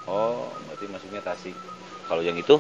Oh, 0.10 0.50
berarti 0.65 0.86
masuknya 0.89 1.21
Tasik. 1.21 1.54
Kalau 2.10 2.26
yang 2.26 2.38
itu? 2.38 2.58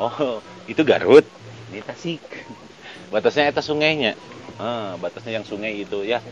Oh, 0.00 0.40
itu 0.72 0.80
Garut. 0.86 1.24
Ini 1.72 1.84
Tasik. 1.84 2.20
Batasnya 3.12 3.50
eta 3.52 3.62
sungainya. 3.64 4.14
Ah, 4.60 4.94
batasnya 5.02 5.40
yang 5.42 5.46
sungai 5.46 5.82
itu 5.82 6.06
ya. 6.06 6.22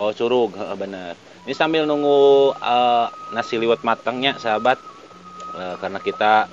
Oh, 0.00 0.10
curug, 0.16 0.56
benar. 0.80 1.14
Ini 1.44 1.52
sambil 1.54 1.84
nunggu 1.84 2.50
eh, 2.56 3.06
nasi 3.30 3.60
liwet 3.60 3.84
matangnya, 3.84 4.40
sahabat. 4.40 4.80
Eh, 5.54 5.74
karena 5.78 6.00
kita 6.00 6.48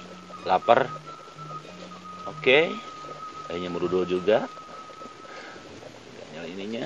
lapar. 0.48 0.88
Oke. 2.30 2.72
Kayaknya 3.50 3.70
merudul 3.74 4.06
juga. 4.06 4.46
Nyala 6.36 6.48
ininya. 6.48 6.86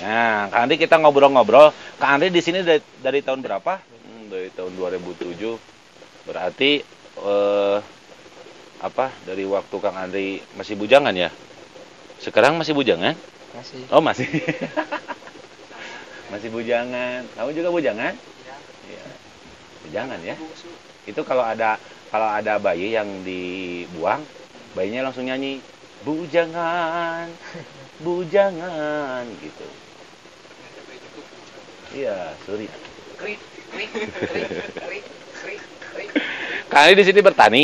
Nah, 0.00 0.48
Kak 0.48 0.60
Andri 0.64 0.76
kita 0.80 0.96
ngobrol-ngobrol. 0.98 1.70
Kak 2.00 2.10
Andri 2.10 2.32
di 2.32 2.42
sini 2.42 2.64
dari, 2.64 2.82
dari 2.98 3.20
tahun 3.20 3.44
berapa? 3.44 3.78
Hmm, 3.78 4.32
dari 4.32 4.48
tahun 4.50 4.74
2007. 4.74 5.60
Berarti 6.26 6.82
eh 7.20 7.78
apa? 8.80 9.12
Dari 9.28 9.44
waktu 9.44 9.76
Kang 9.76 9.96
Andri 9.96 10.40
masih 10.56 10.74
bujangan 10.74 11.12
ya? 11.12 11.28
Sekarang 12.20 12.56
masih 12.56 12.72
bujangan? 12.72 13.14
Kasih. 13.50 13.82
Oh 13.92 14.00
masih. 14.00 14.26
masih 16.32 16.48
bujangan. 16.48 17.24
Kamu 17.36 17.50
juga 17.52 17.68
bujangan? 17.68 18.12
Iya. 18.88 19.04
Bujangan 19.86 20.20
ya. 20.24 20.36
Itu 21.04 21.20
kalau 21.28 21.44
ada 21.44 21.76
kalau 22.10 22.26
ada 22.26 22.58
bayi 22.58 22.92
yang 22.92 23.06
dibuang, 23.22 24.22
bayinya 24.74 25.06
langsung 25.08 25.30
nyanyi 25.30 25.62
bujangan, 26.02 27.30
bujangan 28.02 29.24
gitu. 29.38 29.66
Iya, 31.90 32.34
sorry. 32.46 32.66
Krik 33.18 33.38
krik 33.70 33.90
krik 34.30 34.50
krik. 35.94 36.10
Kang 36.70 36.86
Andi 36.86 37.02
di 37.02 37.06
sini 37.06 37.20
bertani. 37.22 37.62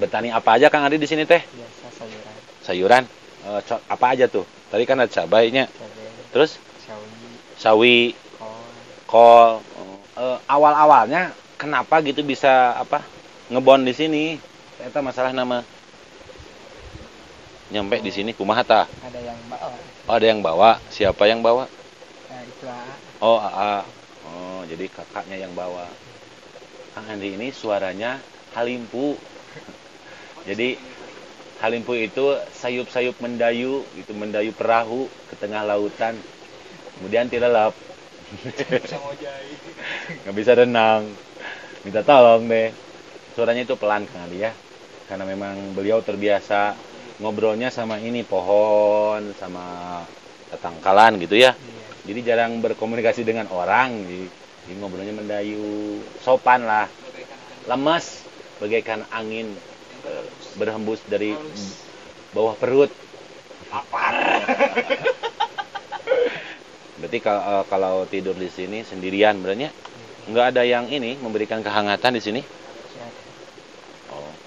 Bertani 0.00 0.28
apa 0.32 0.56
aja 0.56 0.72
Kang 0.72 0.84
Andi 0.88 0.96
di 0.96 1.08
sini 1.08 1.28
teh? 1.28 1.40
Biasa 1.44 1.86
sayuran, 1.96 2.36
Sayuran. 2.64 3.04
Eh, 3.46 3.60
co- 3.64 3.84
apa 3.88 4.06
aja 4.16 4.24
tuh? 4.28 4.44
Tadi 4.72 4.84
kan 4.88 5.00
ada 5.00 5.08
cabainya. 5.08 5.68
cabai, 5.68 6.08
Terus 6.32 6.56
sawi, 6.84 7.08
sawi, 7.60 7.96
kol. 8.40 8.64
kol. 9.08 9.60
Eh, 10.16 10.38
awal-awalnya 10.48 11.36
kenapa 11.60 12.00
gitu 12.00 12.24
bisa 12.24 12.72
apa? 12.76 13.04
Ngebon 13.46 13.86
di 13.86 13.94
sini? 13.94 14.24
Eta 14.82 14.98
masalah 14.98 15.30
nama 15.30 15.62
nyampe 17.70 18.02
di 18.02 18.10
sini 18.10 18.34
kumaha 18.34 18.62
tah? 18.66 18.86
Ada 19.06 19.22
yang 19.22 19.38
bawa. 19.46 19.70
Oh, 20.06 20.14
ada 20.14 20.26
yang 20.26 20.40
bawa. 20.42 20.70
Siapa 20.90 21.30
yang 21.30 21.46
bawa? 21.46 21.70
Nah, 21.70 22.42
itu 22.42 22.66
AA. 22.66 22.94
Oh, 23.22 23.38
AA. 23.38 23.74
Oh, 24.26 24.60
jadi 24.66 24.86
kakaknya 24.90 25.46
yang 25.46 25.54
bawa. 25.54 25.86
Kang 26.94 27.06
Andi 27.06 27.38
ini 27.38 27.54
suaranya 27.54 28.18
halimpu. 28.58 29.14
Jadi 30.48 30.78
halimpu 31.58 31.98
itu 31.98 32.38
sayup-sayup 32.54 33.18
mendayu, 33.18 33.82
gitu 33.98 34.14
mendayu 34.14 34.54
perahu 34.54 35.10
ke 35.26 35.34
tengah 35.38 35.66
lautan. 35.66 36.14
Kemudian 36.98 37.26
tilelap. 37.26 37.74
Nggak 40.22 40.34
bisa 40.34 40.52
renang. 40.62 41.10
Minta 41.82 42.06
tolong 42.06 42.46
deh. 42.46 42.85
Suaranya 43.36 43.68
itu 43.68 43.76
pelan 43.76 44.08
Kang 44.08 44.24
Andi 44.24 44.40
ya. 44.40 44.56
Karena 45.12 45.28
memang 45.28 45.76
beliau 45.76 46.00
terbiasa 46.00 46.72
ngobrolnya 47.20 47.68
sama 47.68 48.00
ini 48.00 48.24
pohon, 48.24 49.36
sama 49.36 50.00
tetangkalan 50.48 51.20
gitu 51.20 51.36
ya. 51.36 51.52
Iya. 51.52 51.84
Jadi 52.08 52.20
jarang 52.24 52.64
berkomunikasi 52.64 53.28
dengan 53.28 53.44
orang, 53.52 54.08
jadi, 54.08 54.24
jadi 54.64 54.74
ngobrolnya 54.80 55.12
mendayu, 55.12 56.00
sopan 56.24 56.64
lah, 56.64 56.88
lemas, 57.68 58.24
bagaikan 58.56 59.04
angin 59.12 59.52
eh, 60.08 60.24
berhembus 60.56 61.04
dari 61.04 61.36
bawah 62.32 62.56
perut. 62.56 62.88
Lapar. 63.68 64.16
Berarti 67.04 67.18
kalau, 67.20 67.42
eh, 67.44 67.64
kalau 67.68 67.94
tidur 68.08 68.32
di 68.32 68.48
sini 68.48 68.80
sendirian, 68.80 69.44
berarti 69.44 69.68
nggak 70.32 70.56
ada 70.56 70.64
yang 70.64 70.88
ini 70.88 71.20
memberikan 71.20 71.60
kehangatan 71.60 72.16
di 72.16 72.24
sini. 72.24 72.56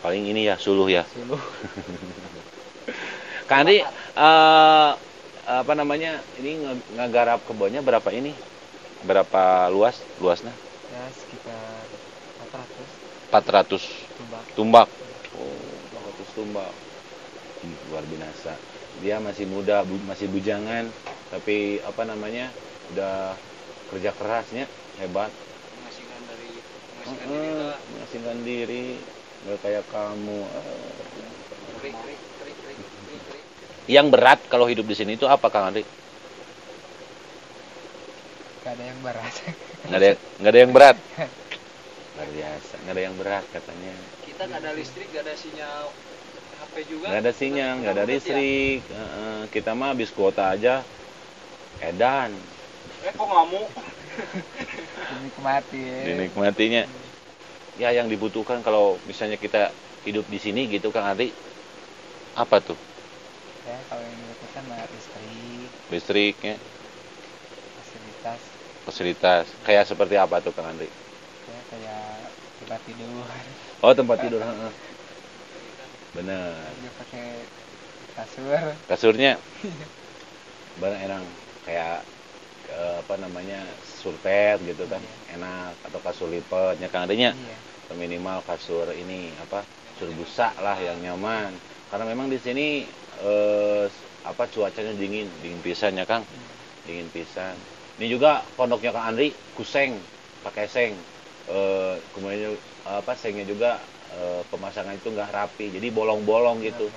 Paling 0.04 0.24
ini 0.32 0.48
ya 0.48 0.56
suluh 0.60 0.88
ya. 0.88 1.04
Suluh. 1.08 1.40
Andi, 3.50 3.82
eh, 3.84 4.92
apa 5.44 5.74
namanya? 5.76 6.24
Ini 6.40 6.52
nge- 6.64 6.86
ngegarap 6.96 7.44
kebunnya 7.48 7.82
berapa 7.84 8.08
ini? 8.14 8.36
Berapa 9.04 9.68
luas? 9.74 10.06
Luasnya? 10.22 10.56
Ya 10.90 11.06
sekitar 11.14 11.86
400 12.40 12.90
400 13.30 13.84
tumbak. 14.18 14.46
tumbak. 14.58 14.88
Oh, 15.36 15.84
400 15.92 16.30
tumbak. 16.34 16.74
Hmm, 17.62 17.76
luar 17.92 18.04
biasa. 18.08 18.58
Dia 19.04 19.20
masih 19.20 19.46
muda, 19.46 19.84
bu- 19.86 20.02
masih 20.02 20.32
bujangan, 20.32 20.90
tapi 21.32 21.84
apa 21.84 22.02
namanya? 22.08 22.56
Udah 22.92 23.36
kerja 23.92 24.12
kerasnya, 24.16 24.66
hebat. 24.98 25.32
Menghasilkan 25.78 26.24
dari 26.26 26.64
Heeh, 27.00 27.80
Mengasingkan 27.96 28.44
diri, 28.44 29.00
nggak 29.46 29.60
kayak 29.64 29.86
kamu. 29.92 30.40
Eh. 30.44 31.94
Yang 33.90 34.08
berat 34.14 34.40
kalau 34.52 34.70
hidup 34.70 34.86
di 34.86 34.96
sini 34.96 35.18
itu 35.18 35.26
apa, 35.26 35.50
Kang 35.50 35.74
Andi? 35.74 35.82
Gak 38.62 38.74
ada 38.78 38.84
yang 38.86 39.00
berat. 39.02 39.34
Nggak 39.88 40.00
ada, 40.00 40.10
nggak 40.38 40.52
ada 40.52 40.60
yang 40.60 40.72
berat. 40.76 40.98
Luar 42.20 42.30
biasa, 42.36 42.74
nggak 42.84 42.94
ada 42.94 43.02
yang 43.02 43.16
berat 43.16 43.46
katanya. 43.50 43.94
Kita 44.28 44.42
gak 44.46 44.60
ada 44.60 44.72
listrik, 44.76 45.08
gak 45.16 45.24
ada 45.24 45.36
sinyal 45.40 45.84
HP 46.60 46.74
juga. 46.92 47.06
Nggak 47.10 47.22
ada 47.24 47.32
sinyal, 47.34 47.74
nggak 47.80 47.94
ada 47.96 48.06
listrik. 48.06 48.80
Heeh, 48.86 49.40
kita 49.50 49.72
mah 49.74 49.96
habis 49.96 50.12
kuota 50.12 50.52
aja. 50.52 50.84
Edan, 51.80 52.36
Eh 53.00 53.12
kok 53.16 53.28
ngamuk? 53.32 53.68
Dinikmati. 55.10 55.84
dinikmatinya. 56.04 56.84
Ya 57.82 57.90
yang 57.98 58.08
dibutuhkan 58.14 58.60
kalau 58.68 58.86
misalnya 59.10 59.38
kita 59.46 59.62
hidup 60.06 60.26
di 60.34 60.40
sini 60.46 60.62
gitu 60.74 60.88
Kang 60.96 61.08
Andi, 61.12 61.28
apa 62.36 62.58
tuh? 62.66 62.78
Ya 63.68 63.78
kalau 63.88 64.04
yang 64.08 64.18
dibutuhkan 64.24 64.66
listrik, 64.94 65.72
Listriknya, 65.92 66.60
fasilitas, 67.76 68.44
fasilitas. 68.86 69.46
Kayak 69.66 69.86
seperti 69.92 70.16
apa 70.20 70.36
tuh 70.44 70.52
Kang 70.56 70.68
Andi? 70.76 70.88
ya 71.50 71.60
kayak 71.72 72.04
tempat 72.60 72.80
tidur. 72.88 73.26
Oh 73.84 73.94
tempat 73.96 74.18
tidur. 74.24 74.42
heeh. 74.44 74.72
Bener. 76.16 76.76
Dia 76.82 76.92
pakai 77.00 77.26
kasur. 78.16 78.64
Kasurnya, 78.90 79.40
barang 80.82 81.02
enak 81.06 81.22
kayak 81.66 81.96
eh, 82.70 82.96
apa 83.04 83.16
namanya 83.24 83.58
surpet 83.84 84.58
gitu 84.70 84.84
kan, 84.92 85.04
enak 85.30 85.80
atau 85.86 86.00
kasur 86.06 86.28
lipetnya 86.34 86.88
Kang 86.94 87.06
Adinya. 87.08 87.32
Iya. 87.36 87.69
Minimal 87.98 88.46
kasur 88.46 88.86
ini 88.94 89.34
apa 89.42 89.66
kasur 89.94 90.10
busa 90.14 90.54
lah 90.62 90.78
yang 90.78 91.02
nyaman 91.02 91.50
karena 91.90 92.06
memang 92.06 92.30
di 92.30 92.38
sini 92.38 92.86
eh, 93.26 93.86
apa 94.26 94.46
cuacanya 94.46 94.94
dingin 94.94 95.26
dingin 95.42 95.62
pisan 95.66 95.98
ya 95.98 96.06
Kang 96.06 96.22
dingin 96.86 97.10
pisan 97.10 97.58
ini 97.98 98.06
juga 98.14 98.46
pondoknya 98.54 98.94
Kang 98.94 99.16
Andri 99.16 99.34
kuseng 99.58 99.98
pakai 100.46 100.70
seng 100.70 100.94
eh, 101.50 101.96
kemudian 102.14 102.54
apa 102.86 103.18
sengnya 103.18 103.46
juga 103.50 103.82
eh, 104.14 104.42
pemasangan 104.54 104.94
itu 104.94 105.10
nggak 105.10 105.34
rapi 105.34 105.74
jadi 105.74 105.88
bolong-bolong 105.90 106.62
gitu 106.62 106.94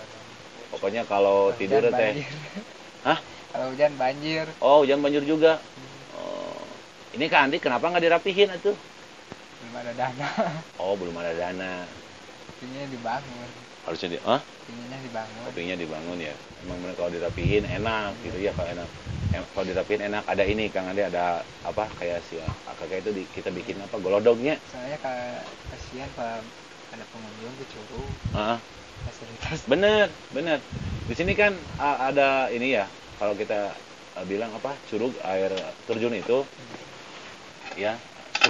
pokoknya 0.73 1.05
kalau 1.05 1.53
tidur 1.57 1.85
teh. 1.93 2.25
Hah? 3.07 3.19
Kalau 3.53 3.75
hujan 3.75 3.93
banjir. 4.01 4.47
oh 4.63 4.85
hujan 4.85 5.03
banjir 5.05 5.25
juga 5.25 5.61
oh. 6.17 6.65
ini 7.17 7.27
Kang 7.33 7.49
Andri 7.49 7.59
kenapa 7.61 7.89
nggak 7.89 8.05
dirapihin 8.05 8.49
itu 8.57 8.73
Belum 9.73 9.89
ada 9.89 9.97
dana. 9.97 10.29
oh 10.85 10.93
belum 11.01 11.17
ada 11.17 11.33
dana. 11.33 11.73
Ininya 12.61 12.87
dibangun. 12.93 13.49
harusnya 13.89 14.09
di 14.13 14.19
ah 14.21 14.37
Ininya 14.69 15.01
dibangun. 15.01 15.43
kopinya 15.49 15.77
dibangun 15.81 16.19
ya. 16.21 16.35
Emang 16.61 16.77
bener 16.85 16.93
kalau 16.93 17.09
dirapihin 17.09 17.65
enak 17.65 18.13
gitu 18.21 18.37
ya 18.37 18.53
kalau 18.53 18.69
enak. 18.69 18.89
Em, 19.33 19.45
kalau 19.57 19.65
dirapihin 19.65 20.03
enak. 20.13 20.23
Ada 20.29 20.45
ini 20.45 20.69
kang 20.69 20.93
Ade 20.93 21.09
ada 21.09 21.41
apa 21.65 21.89
kayak 21.97 22.21
si 22.29 22.37
kakak 22.69 23.01
itu 23.01 23.11
di, 23.17 23.25
kita 23.33 23.49
bikin 23.49 23.81
apa 23.81 23.97
golodognya 23.97 24.61
Soalnya 24.69 25.01
kayak 25.01 25.41
kasihan 25.73 26.11
kalau 26.21 26.45
ada 26.93 27.05
pengunjung 27.09 27.55
ke 27.57 27.65
Curug 27.73 28.09
Heeh. 28.37 28.59
fasilitas 29.09 29.65
bener 29.65 30.13
bener. 30.37 30.61
Di 31.09 31.17
sini 31.17 31.33
kan 31.33 31.57
ada 31.81 32.53
ini 32.53 32.77
ya 32.77 32.85
kalau 33.17 33.33
kita 33.33 33.73
uh, 34.21 34.25
bilang 34.29 34.53
apa 34.53 34.77
curug 34.85 35.17
air 35.25 35.49
terjun 35.89 36.13
itu 36.13 36.45
ya 37.73 37.97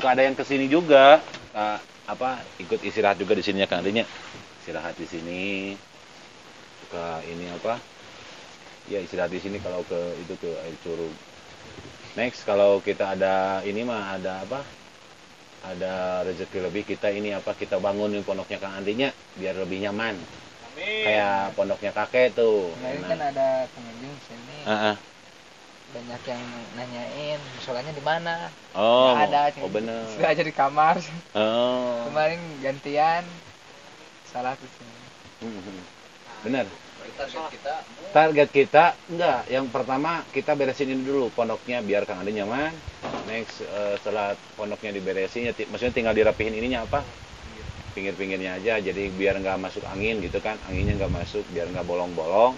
suka 0.02 0.18
ada 0.18 0.26
yang 0.26 0.34
ke 0.34 0.42
sini 0.42 0.66
juga. 0.66 1.22
Uh, 1.54 1.78
apa 2.10 2.42
ikut 2.58 2.82
istirahat 2.82 3.22
juga 3.22 3.38
di 3.38 3.44
sini 3.46 3.62
ya 3.62 3.70
kang 3.70 3.86
Adenya 3.86 4.02
istirahat 4.58 4.98
di 4.98 5.06
sini. 5.06 5.78
Suka 6.82 7.22
ini 7.22 7.46
apa? 7.54 7.78
Ya 8.90 8.98
istirahat 8.98 9.30
di 9.30 9.38
sini 9.38 9.62
kalau 9.62 9.86
ke 9.86 10.18
itu 10.26 10.34
ke 10.42 10.50
air 10.58 10.74
curug. 10.82 11.14
Next 12.18 12.42
kalau 12.42 12.82
kita 12.82 13.14
ada 13.14 13.62
ini 13.62 13.86
mah 13.86 14.18
ada 14.18 14.42
apa? 14.42 14.66
Ada 15.70 16.26
rezeki 16.26 16.66
lebih 16.66 16.82
kita 16.82 17.14
ini 17.14 17.30
apa 17.38 17.54
kita 17.54 17.78
bangunin 17.78 18.26
pondoknya 18.26 18.58
kang 18.58 18.74
Andinya 18.74 19.14
biar 19.38 19.54
lebih 19.54 19.86
nyaman. 19.86 20.18
Kayak 20.82 21.54
pondoknya 21.54 21.94
kakek 21.94 22.34
tuh. 22.34 22.74
Kemarin 22.74 22.98
enak. 22.98 23.06
kan 23.06 23.20
ada 23.30 23.48
pengunjung 23.70 24.16
sini. 24.26 24.56
Ah, 24.66 24.98
ah. 24.98 25.11
Banyak 25.92 26.22
yang 26.24 26.42
nanyain 26.72 27.40
musolanya 27.54 27.92
di 27.92 28.00
mana? 28.00 28.48
Oh 28.72 29.12
Nggak 29.12 29.28
ada 29.28 29.42
oh 29.60 29.68
bener. 29.68 30.02
sudah 30.08 30.28
aja 30.32 30.42
di 30.42 30.54
kamar. 30.54 30.96
Oh. 31.36 32.08
Kemarin 32.08 32.40
gantian 32.60 33.24
salah 34.24 34.56
sini 34.56 34.96
Mhm. 35.42 35.78
bener. 36.48 36.66
Target 37.12 37.44
kita? 37.52 37.74
Target 38.14 38.48
kita? 38.48 38.84
Enggak 39.10 39.44
yang 39.46 39.68
pertama 39.68 40.24
kita 40.32 40.56
beresin 40.56 40.88
ini 40.88 41.04
dulu 41.04 41.28
pondoknya 41.28 41.84
biar 41.84 42.08
kang 42.08 42.24
Andi 42.24 42.32
nyaman. 42.32 42.72
Next 43.28 43.60
eh, 43.60 43.94
setelah 44.00 44.32
pondoknya 44.56 44.96
diberesin 44.96 45.50
ya 45.50 45.52
maksudnya 45.68 45.92
tinggal 45.92 46.14
dirapihin 46.16 46.56
ininya 46.56 46.88
apa? 46.88 47.04
Pinggir-pinggirnya 47.92 48.56
aja 48.56 48.80
jadi 48.80 49.12
biar 49.12 49.36
nggak 49.36 49.60
masuk 49.60 49.84
angin 49.84 50.24
gitu 50.24 50.40
kan. 50.40 50.56
Anginnya 50.64 50.96
nggak 50.96 51.12
masuk 51.12 51.44
biar 51.52 51.68
nggak 51.68 51.84
bolong-bolong 51.84 52.56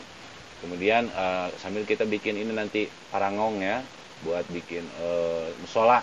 kemudian 0.64 1.12
eh, 1.12 1.48
sambil 1.60 1.84
kita 1.84 2.08
bikin 2.08 2.40
ini 2.40 2.56
nanti 2.56 2.88
parangong 3.12 3.60
ya 3.60 3.84
buat 4.24 4.48
bikin 4.48 4.88
eh, 5.04 5.52
musola. 5.60 6.00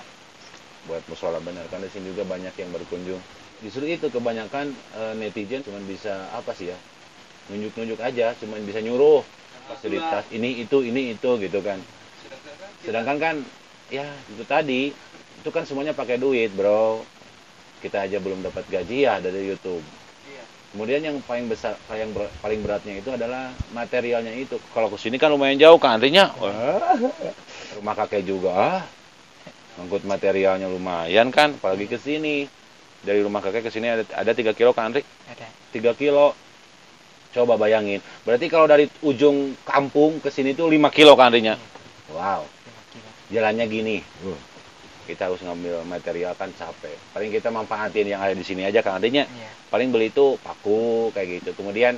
Buat 0.86 1.02
musola 1.10 1.42
benar. 1.42 1.66
Kan 1.74 1.82
di 1.82 1.90
sini 1.90 2.14
juga 2.14 2.22
banyak 2.30 2.54
yang 2.54 2.70
berkunjung. 2.70 3.22
Justru 3.66 3.90
itu 3.90 4.14
kebanyakan 4.14 4.70
eh, 4.94 5.14
netizen 5.18 5.66
cuma 5.66 5.82
bisa 5.82 6.30
apa 6.30 6.54
sih 6.54 6.70
ya 6.70 6.78
nunjuk-nunjuk 7.50 7.98
aja. 7.98 8.38
Cuma 8.38 8.62
bisa 8.62 8.78
nyuruh 8.86 9.26
fasilitas 9.66 10.30
ini 10.30 10.62
itu 10.62 10.86
ini 10.86 11.18
itu 11.18 11.42
gitu 11.42 11.60
kan. 11.66 11.82
Sedangkan 12.86 13.18
kan 13.18 13.36
ya 13.90 14.06
itu 14.30 14.46
tadi 14.46 14.94
itu 15.42 15.50
kan 15.50 15.66
semuanya 15.66 15.98
pakai 15.98 16.22
duit 16.22 16.54
bro. 16.54 17.02
Kita 17.82 18.06
aja 18.06 18.22
belum 18.22 18.46
dapat 18.46 18.70
gaji 18.70 19.10
ya 19.10 19.18
dari 19.18 19.50
YouTube. 19.50 19.82
Iya. 20.72 20.80
Kemudian 20.80 21.02
yang 21.04 21.18
paling 21.28 21.52
besar, 21.52 21.76
paling 21.84 22.16
ber- 22.16 22.32
paling 22.40 22.64
beratnya 22.64 23.04
itu 23.04 23.12
adalah 23.12 23.52
materialnya 23.76 24.32
itu. 24.32 24.56
Kalau 24.72 24.88
ke 24.88 24.96
sini 24.96 25.20
kan 25.20 25.28
lumayan 25.28 25.60
jauh 25.60 25.76
kan, 25.76 26.00
artinya 26.00 26.32
wah, 26.40 26.96
rumah 27.76 27.92
kakek 28.00 28.24
juga. 28.24 28.56
Ah, 28.56 28.80
ngangkut 29.76 30.08
materialnya 30.08 30.72
lumayan 30.72 31.28
kan, 31.28 31.60
apalagi 31.60 31.92
ke 31.92 32.00
sini. 32.00 32.48
Dari 33.04 33.20
rumah 33.20 33.44
kakek 33.44 33.68
ke 33.68 33.72
sini 33.74 33.92
ada 33.92 34.08
ada 34.16 34.32
3 34.32 34.56
kilo 34.56 34.72
kan, 34.72 34.96
Andri? 34.96 35.04
Ada. 35.28 35.44
3 35.76 35.92
kilo. 35.92 36.32
Coba 37.36 37.60
bayangin. 37.60 38.00
Berarti 38.24 38.48
kalau 38.48 38.68
dari 38.68 38.88
ujung 39.04 39.56
kampung 39.68 40.24
ke 40.24 40.32
sini 40.32 40.56
tuh 40.56 40.72
5 40.72 40.88
kilo 40.88 41.20
kan, 41.20 41.36
Andrinya? 41.36 41.60
Wow. 42.16 42.48
5 42.48 42.92
kilo. 42.96 43.10
Jalannya 43.28 43.66
gini. 43.68 43.98
Kita 45.08 45.28
harus 45.28 45.42
ngambil 45.42 45.84
material 45.84 46.34
kan 46.38 46.54
capek. 46.54 46.96
Paling 47.14 47.32
kita 47.34 47.50
manfaatin 47.50 48.08
yang 48.08 48.22
ada 48.22 48.34
di 48.38 48.46
sini 48.46 48.64
aja 48.64 48.80
kan, 48.86 49.00
Andrinya? 49.02 49.26
Iya. 49.28 49.50
paling 49.72 49.88
beli 49.88 50.12
itu 50.12 50.36
paku 50.44 51.16
kayak 51.16 51.40
gitu. 51.40 51.56
Kemudian 51.56 51.96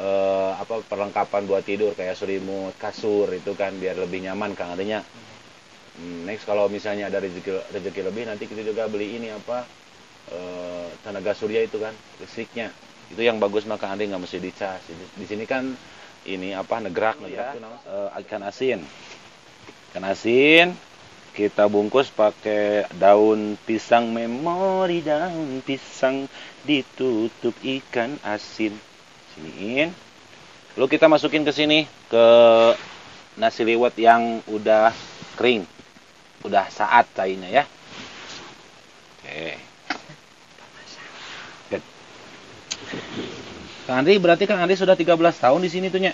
eh, 0.00 0.50
apa 0.56 0.80
perlengkapan 0.88 1.44
buat 1.44 1.60
tidur 1.60 1.92
kayak 1.92 2.16
selimut 2.16 2.72
kasur 2.80 3.28
itu 3.36 3.52
kan 3.52 3.76
biar 3.76 4.00
lebih 4.00 4.24
nyaman 4.24 4.56
kan. 4.56 4.72
Adanya 4.72 5.04
Hmm, 6.00 6.24
next 6.24 6.48
kalau 6.48 6.64
misalnya 6.70 7.12
ada 7.12 7.20
rezeki 7.20 7.60
rezeki 7.76 8.00
lebih 8.08 8.24
nanti 8.24 8.48
kita 8.48 8.64
juga 8.64 8.88
beli 8.88 9.20
ini 9.20 9.28
apa 9.28 9.68
eh, 10.32 10.88
tenaga 11.04 11.36
surya 11.36 11.60
itu 11.66 11.76
kan 11.76 11.92
listriknya. 12.22 12.72
Itu 13.12 13.20
yang 13.20 13.36
bagus 13.42 13.66
maka 13.66 13.90
anda 13.90 14.06
nggak 14.06 14.22
mesti 14.22 14.38
dicas. 14.40 14.80
Di, 14.88 14.94
di 14.96 15.26
sini 15.28 15.44
kan 15.44 15.76
ini 16.24 16.56
apa 16.56 16.78
negrak 16.80 17.20
negrak 17.20 17.52
itu 17.52 17.60
namanya 17.60 17.82
eh, 17.84 18.20
ikan 18.24 18.42
asin. 18.48 18.80
Ikan 19.92 20.04
asin 20.08 20.66
kita 21.30 21.70
bungkus 21.70 22.10
pakai 22.10 22.90
daun 22.98 23.54
pisang 23.62 24.10
memori 24.10 25.00
daun 25.00 25.62
pisang 25.62 26.26
ditutup 26.66 27.54
ikan 27.62 28.18
asin. 28.26 28.74
Siniin. 29.34 29.94
Lalu 30.74 30.86
kita 30.90 31.06
masukin 31.06 31.46
ke 31.46 31.52
sini 31.54 31.86
ke 32.10 32.26
nasi 33.38 33.62
liwet 33.62 33.94
yang 33.98 34.42
udah 34.50 34.90
kering. 35.38 35.66
Udah 36.42 36.66
saat 36.72 37.06
cairnya 37.14 37.62
ya. 37.62 37.64
Oke. 39.20 39.56
Good. 41.70 41.84
Kang 43.86 44.02
Andri 44.02 44.18
berarti 44.18 44.44
Kang 44.48 44.62
Andri 44.62 44.74
sudah 44.74 44.98
13 44.98 45.14
tahun 45.16 45.60
di 45.62 45.70
sini 45.70 45.86
tuh 45.92 46.00
nya 46.02 46.12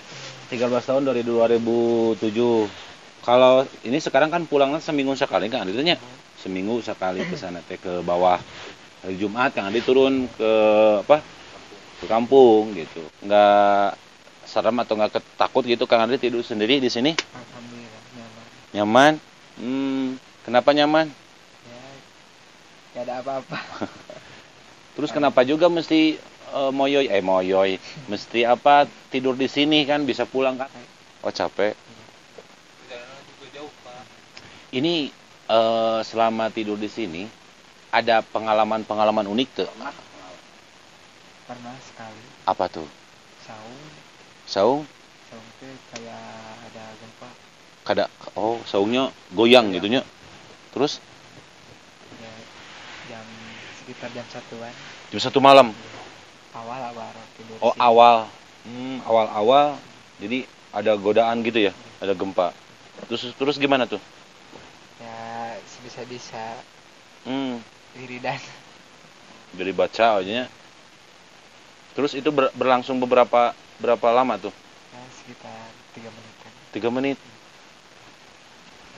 13 0.49 0.67
tahun 0.83 1.03
dari 1.05 1.21
2007 1.25 2.96
kalau 3.25 3.65
ini 3.83 3.97
sekarang 3.97 4.29
kan 4.29 4.43
pulangnya 4.45 4.79
seminggu 4.79 5.17
sekali 5.17 5.49
Kang 5.49 5.65
Andri 5.65 5.77
tuh 5.77 5.85
nya 5.85 5.97
seminggu 6.37 6.79
sekali 6.85 7.25
ke 7.25 7.35
sana 7.35 7.65
teh 7.65 7.81
ke 7.81 8.05
bawah 8.05 8.37
hari 9.01 9.17
Jumat 9.17 9.51
Kang 9.57 9.67
Andi 9.69 9.81
turun 9.81 10.29
ke 10.37 10.51
apa 11.01 11.21
ke 11.97 12.05
kampung 12.05 12.77
gitu. 12.77 13.01
Nggak 13.25 13.97
serem 14.45 14.77
atau 14.79 14.93
nggak 14.95 15.17
ketakut 15.17 15.63
gitu 15.65 15.89
Kang 15.89 16.05
Andi 16.05 16.21
tidur 16.21 16.45
sendiri 16.45 16.77
di 16.77 16.89
sini. 16.93 17.11
Alhamdulillah 17.17 18.01
nyaman. 18.13 18.43
nyaman 18.77 19.13
hmm, 19.57 20.07
kenapa 20.45 20.69
nyaman? 20.77 21.07
Ya. 21.65 21.81
Gak 22.93 23.03
ada 23.09 23.13
apa-apa. 23.25 23.57
terus 24.95 25.09
kenapa 25.09 25.41
juga 25.41 25.67
mesti 25.73 26.21
eh, 26.53 26.71
moyoy? 26.71 27.09
Eh 27.09 27.25
moyoy. 27.25 27.81
Mesti 28.05 28.45
apa 28.45 28.85
tidur 29.09 29.33
di 29.33 29.49
sini 29.49 29.83
kan 29.89 30.05
bisa 30.05 30.29
pulang 30.29 30.61
kan? 30.61 30.69
Oh 31.25 31.33
capek 31.33 31.86
ini 34.77 35.09
eh, 35.49 35.99
selama 36.05 36.53
tidur 36.53 36.77
di 36.77 36.85
sini 36.85 37.23
ada 37.89 38.21
pengalaman-pengalaman 38.21 39.25
unik 39.25 39.49
tuh? 39.57 39.69
Pernah 41.47 41.75
sekali. 41.81 42.23
Apa 42.45 42.65
tuh? 42.69 42.85
Saung, 43.41 43.83
saung? 44.45 44.83
Saung 45.31 45.47
teh 45.57 45.73
kayak 45.95 46.23
ada 46.69 46.83
gempa. 47.01 47.29
kada 47.87 48.05
oh 48.35 48.59
saungnya 48.67 49.15
goyang 49.31 49.71
gitu 49.71 49.87
nya 49.87 50.03
terus? 50.75 50.99
Ya, 52.19 52.31
jam 53.07 53.23
sekitar 53.79 54.11
jam 54.11 54.27
satuan. 54.27 54.75
Jam 55.07 55.19
satu 55.23 55.39
malam? 55.39 55.71
Awal 56.51 56.91
awal 56.91 57.15
tidur. 57.39 57.55
oh 57.63 57.71
sini. 57.71 57.79
awal. 57.79 58.17
Hmm, 58.67 58.99
awal 59.07 59.27
awal 59.31 59.67
jadi 60.19 60.43
ada 60.75 60.99
godaan 60.99 61.39
gitu 61.47 61.71
ya? 61.71 61.73
Ada 62.03 62.11
gempa. 62.11 62.51
Terus 63.07 63.31
terus 63.39 63.55
gimana 63.55 63.87
tuh 63.87 64.03
Ya 65.87 66.03
sebisa 66.03 66.03
bisa 66.03 66.43
hmm, 67.23 67.63
diri 67.95 68.19
dan 68.19 68.35
dari 69.55 69.71
baca 69.71 70.19
aja. 70.19 70.51
Terus 71.95 72.11
itu 72.11 72.27
ber- 72.27 72.51
berlangsung 72.51 72.99
beberapa 72.99 73.55
berapa 73.79 74.07
lama 74.11 74.35
tuh? 74.35 74.51
Ya, 74.91 74.99
sekitar 75.15 75.71
tiga 75.95 76.11
menitan. 76.11 76.51
tiga 76.75 76.89
menit? 76.91 77.15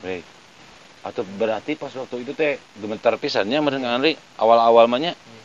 Baik. 0.02 0.26
Atau 1.06 1.22
berarti 1.38 1.78
pas 1.78 1.94
waktu 1.94 2.26
itu 2.26 2.34
teh 2.34 2.58
gemetar 2.82 3.22
pisannya 3.22 3.62
Kang 3.62 3.86
Andri? 3.86 4.18
Awal-awal 4.42 4.90
mahnya 4.90 5.14
Iya. 5.14 5.44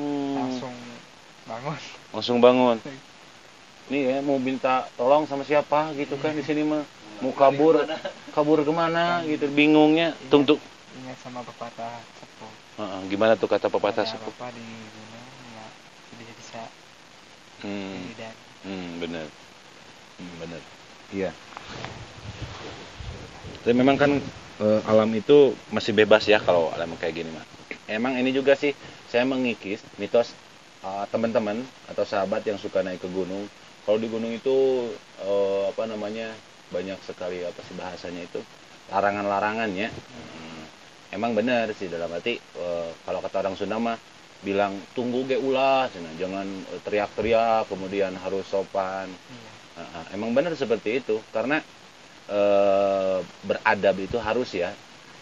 hmm, 0.00 0.32
Langsung 0.32 0.74
bangun. 1.44 1.78
langsung 2.16 2.38
bangun. 2.40 2.80
Nih 3.92 4.16
ya 4.16 4.24
mau 4.24 4.40
minta 4.40 4.88
tolong 4.96 5.28
sama 5.28 5.44
siapa 5.44 5.92
gitu 5.92 6.16
kan 6.16 6.32
di 6.32 6.40
sini 6.40 6.64
mah? 6.64 6.88
Mau 7.20 7.36
kabur 7.36 7.84
kabur 8.32 8.64
ke 8.64 8.72
mana? 8.72 9.20
gitu 9.28 9.44
bingungnya. 9.52 10.16
Iya. 10.24 10.69
Ingat 10.98 11.18
sama 11.22 11.40
pepatah 11.46 12.02
sepuh. 12.18 12.52
Heeh, 12.80 13.00
gimana 13.12 13.32
tuh 13.38 13.46
kata 13.46 13.70
pepatah 13.70 14.02
Ada 14.02 14.18
sepuh? 14.18 14.32
apa-apa 14.34 14.48
di 14.58 14.66
gunung 14.66 15.28
ya 15.54 15.66
bisa 16.18 16.32
bisa 16.34 16.60
hmm, 17.62 18.00
dan 18.18 18.34
hmm, 18.66 18.88
bener 18.98 19.26
hmm, 20.18 20.32
bener 20.42 20.62
iya. 21.14 21.30
Tapi 23.60 23.74
memang 23.76 23.96
kan 24.00 24.10
eh, 24.64 24.80
alam 24.88 25.10
itu 25.14 25.52
masih 25.70 25.92
bebas 25.92 26.24
ya 26.26 26.40
kalau 26.40 26.72
alam 26.74 26.96
kayak 26.96 27.14
gini 27.22 27.30
mah 27.30 27.44
emang 27.86 28.16
ini 28.16 28.30
juga 28.32 28.56
sih 28.56 28.72
saya 29.10 29.24
mengikis 29.28 29.84
mitos 30.00 30.32
eh, 30.82 31.04
teman-teman 31.12 31.62
atau 31.90 32.04
sahabat 32.08 32.42
yang 32.48 32.58
suka 32.58 32.80
naik 32.82 33.00
ke 33.04 33.08
gunung. 33.10 33.46
Kalau 33.84 33.98
di 34.00 34.08
gunung 34.10 34.32
itu 34.34 34.56
eh, 35.20 35.62
apa 35.70 35.84
namanya 35.86 36.32
banyak 36.74 36.98
sekali 37.04 37.42
apa 37.44 37.60
sih 37.66 37.74
bahasanya 37.76 38.22
itu? 38.26 38.40
Larangan-larangannya 38.90 39.88
Hmm, 39.90 40.59
emang 41.10 41.32
benar 41.38 41.66
sih 41.74 41.88
dalam 41.90 42.10
arti 42.12 42.38
eh, 42.38 42.90
kalau 43.04 43.20
kata 43.24 43.36
orang 43.42 43.56
Sunda 43.58 43.78
mah 43.78 43.98
bilang 44.40 44.80
tunggu 44.96 45.28
ge 45.28 45.36
ulah 45.36 45.90
cenah. 45.92 46.14
jangan 46.16 46.46
eh, 46.72 46.80
teriak-teriak 46.84 47.68
kemudian 47.70 48.12
harus 48.16 48.46
sopan 48.48 49.08
iya. 49.30 49.48
Ah, 49.80 50.04
emang 50.12 50.34
benar 50.36 50.52
seperti 50.58 51.00
itu 51.02 51.22
karena 51.34 51.62
eh, 52.30 53.18
beradab 53.44 53.96
itu 54.00 54.18
harus 54.20 54.50
ya 54.54 54.74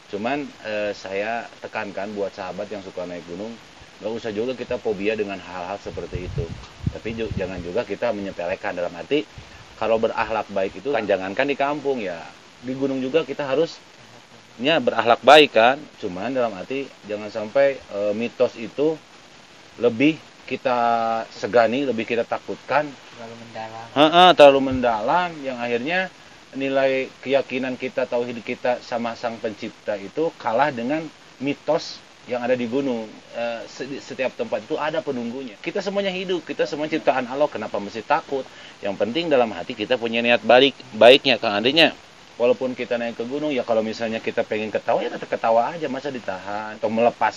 cuman 0.08 0.48
eh, 0.64 0.92
saya 0.96 1.48
tekankan 1.60 2.16
buat 2.16 2.32
sahabat 2.32 2.68
yang 2.72 2.82
suka 2.84 3.04
naik 3.04 3.28
gunung 3.28 3.52
nggak 4.00 4.12
usah 4.14 4.30
juga 4.32 4.52
kita 4.56 4.80
fobia 4.80 5.14
dengan 5.18 5.36
hal-hal 5.42 5.76
seperti 5.80 6.30
itu 6.30 6.46
tapi 6.94 7.12
ju- 7.18 7.34
jangan 7.36 7.60
juga 7.60 7.84
kita 7.84 8.12
menyepelekan 8.16 8.72
dalam 8.78 8.94
arti 8.96 9.28
kalau 9.76 10.00
berakhlak 10.00 10.48
baik 10.50 10.80
itu 10.80 10.88
kan 10.90 11.04
jangankan 11.04 11.46
di 11.46 11.56
kampung 11.58 12.00
ya 12.00 12.32
di 12.64 12.72
gunung 12.74 12.98
juga 13.04 13.22
kita 13.28 13.44
harus 13.46 13.78
nya 14.58 14.82
berakhlak 14.82 15.22
baik 15.22 15.54
kan 15.54 15.78
cuman 16.02 16.34
dalam 16.34 16.50
arti 16.58 16.90
jangan 17.06 17.30
sampai 17.30 17.78
eh, 17.78 18.12
mitos 18.14 18.58
itu 18.58 18.98
lebih 19.78 20.18
kita 20.48 20.78
segani 21.30 21.86
lebih 21.86 22.08
kita 22.08 22.24
takutkan 22.24 22.88
terlalu 22.88 23.36
mendalam. 23.42 23.86
Heeh, 23.94 24.28
terlalu 24.34 24.60
mendalam 24.62 25.30
yang 25.44 25.58
akhirnya 25.60 26.08
nilai 26.56 27.12
keyakinan 27.20 27.76
kita 27.76 28.08
tauhid 28.08 28.40
kita 28.40 28.80
sama 28.80 29.12
sang 29.12 29.36
pencipta 29.36 29.94
itu 30.00 30.32
kalah 30.40 30.72
dengan 30.72 31.04
mitos 31.38 32.00
yang 32.24 32.40
ada 32.40 32.56
di 32.56 32.64
gunung. 32.64 33.04
Se- 33.68 34.00
setiap 34.00 34.32
tempat 34.36 34.64
itu 34.64 34.80
ada 34.80 35.04
penunggunya. 35.04 35.56
Kita 35.60 35.84
semuanya 35.84 36.08
hidup, 36.12 36.44
kita 36.44 36.64
semua 36.64 36.88
ciptaan 36.88 37.28
Allah. 37.28 37.48
Kenapa 37.52 37.76
mesti 37.76 38.00
takut? 38.00 38.48
Yang 38.80 38.94
penting 38.96 39.28
dalam 39.28 39.52
hati 39.52 39.76
kita 39.76 40.00
punya 40.00 40.24
niat 40.24 40.40
balik 40.44 40.72
baiknya 40.96 41.36
Kang 41.36 41.56
Andrinya. 41.60 41.92
Walaupun 42.38 42.72
kita 42.78 42.94
naik 42.96 43.18
ke 43.18 43.24
gunung 43.26 43.50
ya 43.50 43.66
kalau 43.66 43.82
misalnya 43.82 44.22
kita 44.22 44.46
pengen 44.46 44.70
ketawa 44.70 45.02
ya 45.02 45.10
tetap 45.10 45.26
ketawa 45.28 45.74
aja. 45.74 45.90
Masa 45.90 46.08
ditahan 46.14 46.78
atau 46.78 46.86
melepas 46.86 47.34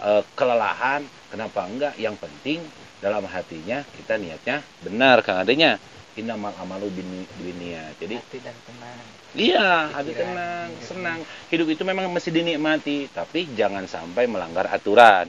eh, 0.00 0.22
kelelahan? 0.32 1.04
Kenapa 1.28 1.68
enggak? 1.68 1.94
Yang 2.00 2.16
penting 2.24 2.58
dalam 3.02 3.26
hatinya 3.26 3.82
kita 3.98 4.14
niatnya 4.14 4.62
benar 4.78 5.26
Kang 5.26 5.42
adanya 5.42 5.74
innamal 6.14 6.54
amalu 6.62 6.86
bin 6.94 7.26
binniat 7.42 7.98
jadi 7.98 8.20
Hati 8.22 8.38
dan 8.38 8.54
tenang. 8.62 8.98
iya 9.34 9.68
hati 9.90 10.12
tenang 10.14 10.70
pikiran. 10.70 10.86
senang. 10.86 11.18
Hidup 11.50 11.66
itu 11.74 11.82
memang 11.82 12.06
mesti 12.14 12.30
dinikmati 12.30 13.10
tapi 13.10 13.50
jangan 13.58 13.90
sampai 13.90 14.30
melanggar 14.30 14.70
aturan. 14.70 15.26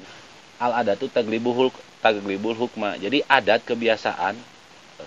Al 0.61 0.85
adatu 0.85 1.09
taglibul 1.09 1.73
taglibul 1.97 2.53
hukma. 2.53 2.99
Jadi 3.01 3.25
adat 3.25 3.65
kebiasaan 3.65 4.37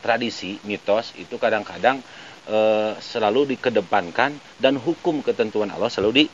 tradisi 0.02 0.58
mitos 0.66 1.14
itu 1.16 1.38
kadang-kadang 1.38 2.02
eh, 2.48 2.92
selalu 2.98 3.56
dikedepankan 3.56 4.34
dan 4.62 4.74
hukum 4.78 5.20
ketentuan 5.22 5.70
Allah 5.70 5.90
selalu 5.90 6.12
di 6.22 6.24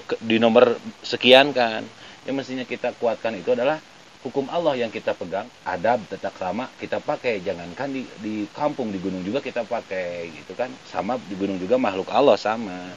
ke- 0.00 0.20
di 0.22 0.38
nomor 0.38 0.78
sekian 1.02 1.50
kan 1.50 1.82
yang 2.28 2.36
mestinya 2.38 2.64
kita 2.64 2.92
kuatkan 2.96 3.36
itu 3.40 3.52
adalah 3.56 3.80
hukum 4.20 4.50
Allah 4.50 4.74
yang 4.76 4.90
kita 4.92 5.14
pegang, 5.14 5.48
adab, 5.64 6.02
tata 6.10 6.28
krama 6.28 6.68
kita 6.76 7.00
pakai. 7.00 7.40
Jangankan 7.40 7.88
di 7.88 8.02
di 8.20 8.44
kampung 8.52 8.92
di 8.92 8.98
gunung 9.00 9.24
juga 9.24 9.40
kita 9.40 9.64
pakai 9.64 10.28
gitu 10.34 10.52
kan. 10.52 10.68
Sama 10.84 11.16
di 11.16 11.34
gunung 11.38 11.56
juga 11.56 11.80
makhluk 11.80 12.10
Allah 12.12 12.36
sama. 12.36 12.92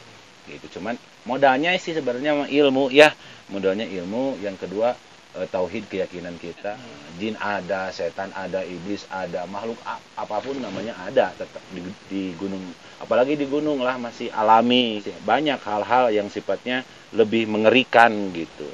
Gitu. 0.50 0.80
Cuman 0.80 0.98
modalnya 1.24 1.72
sih 1.78 1.96
sebenarnya 1.96 2.50
ilmu 2.50 2.92
ya. 2.92 3.14
Modalnya 3.48 3.88
ilmu, 3.88 4.40
yang 4.44 4.56
kedua 4.60 4.96
eh, 5.38 5.48
tauhid 5.48 5.88
keyakinan 5.88 6.36
kita. 6.42 6.76
Jin 7.20 7.36
ada, 7.38 7.92
setan 7.92 8.32
ada, 8.34 8.66
iblis 8.66 9.06
ada, 9.12 9.46
makhluk 9.46 9.78
apa 10.16 10.38
pun 10.42 10.58
namanya 10.58 10.96
ada 10.98 11.36
tetap 11.36 11.62
di, 11.72 11.82
di 12.08 12.22
gunung. 12.36 12.64
Apalagi 13.02 13.36
di 13.38 13.46
gunung 13.46 13.82
lah 13.82 13.98
masih 14.00 14.32
alami. 14.32 15.04
Banyak 15.26 15.60
hal-hal 15.62 16.14
yang 16.14 16.28
sifatnya 16.32 16.84
lebih 17.12 17.48
mengerikan 17.48 18.32
gitu 18.32 18.70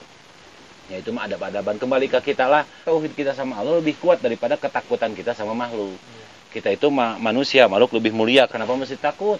ya 0.88 1.04
itu 1.04 1.12
mah 1.12 1.28
adab-adaban 1.28 1.76
kembali 1.76 2.08
ke 2.08 2.32
kita 2.32 2.48
lah 2.48 2.64
tauhid 2.88 3.12
kita 3.12 3.36
sama 3.36 3.60
Allah 3.60 3.84
lebih 3.84 4.00
kuat 4.00 4.24
daripada 4.24 4.56
ketakutan 4.56 5.12
kita 5.12 5.36
sama 5.36 5.52
makhluk 5.52 6.00
kita 6.48 6.72
itu 6.72 6.88
ma- 6.88 7.20
manusia 7.20 7.68
makhluk 7.68 8.00
lebih 8.00 8.16
mulia 8.16 8.48
kenapa 8.48 8.72
mesti 8.72 8.96
takut 8.96 9.40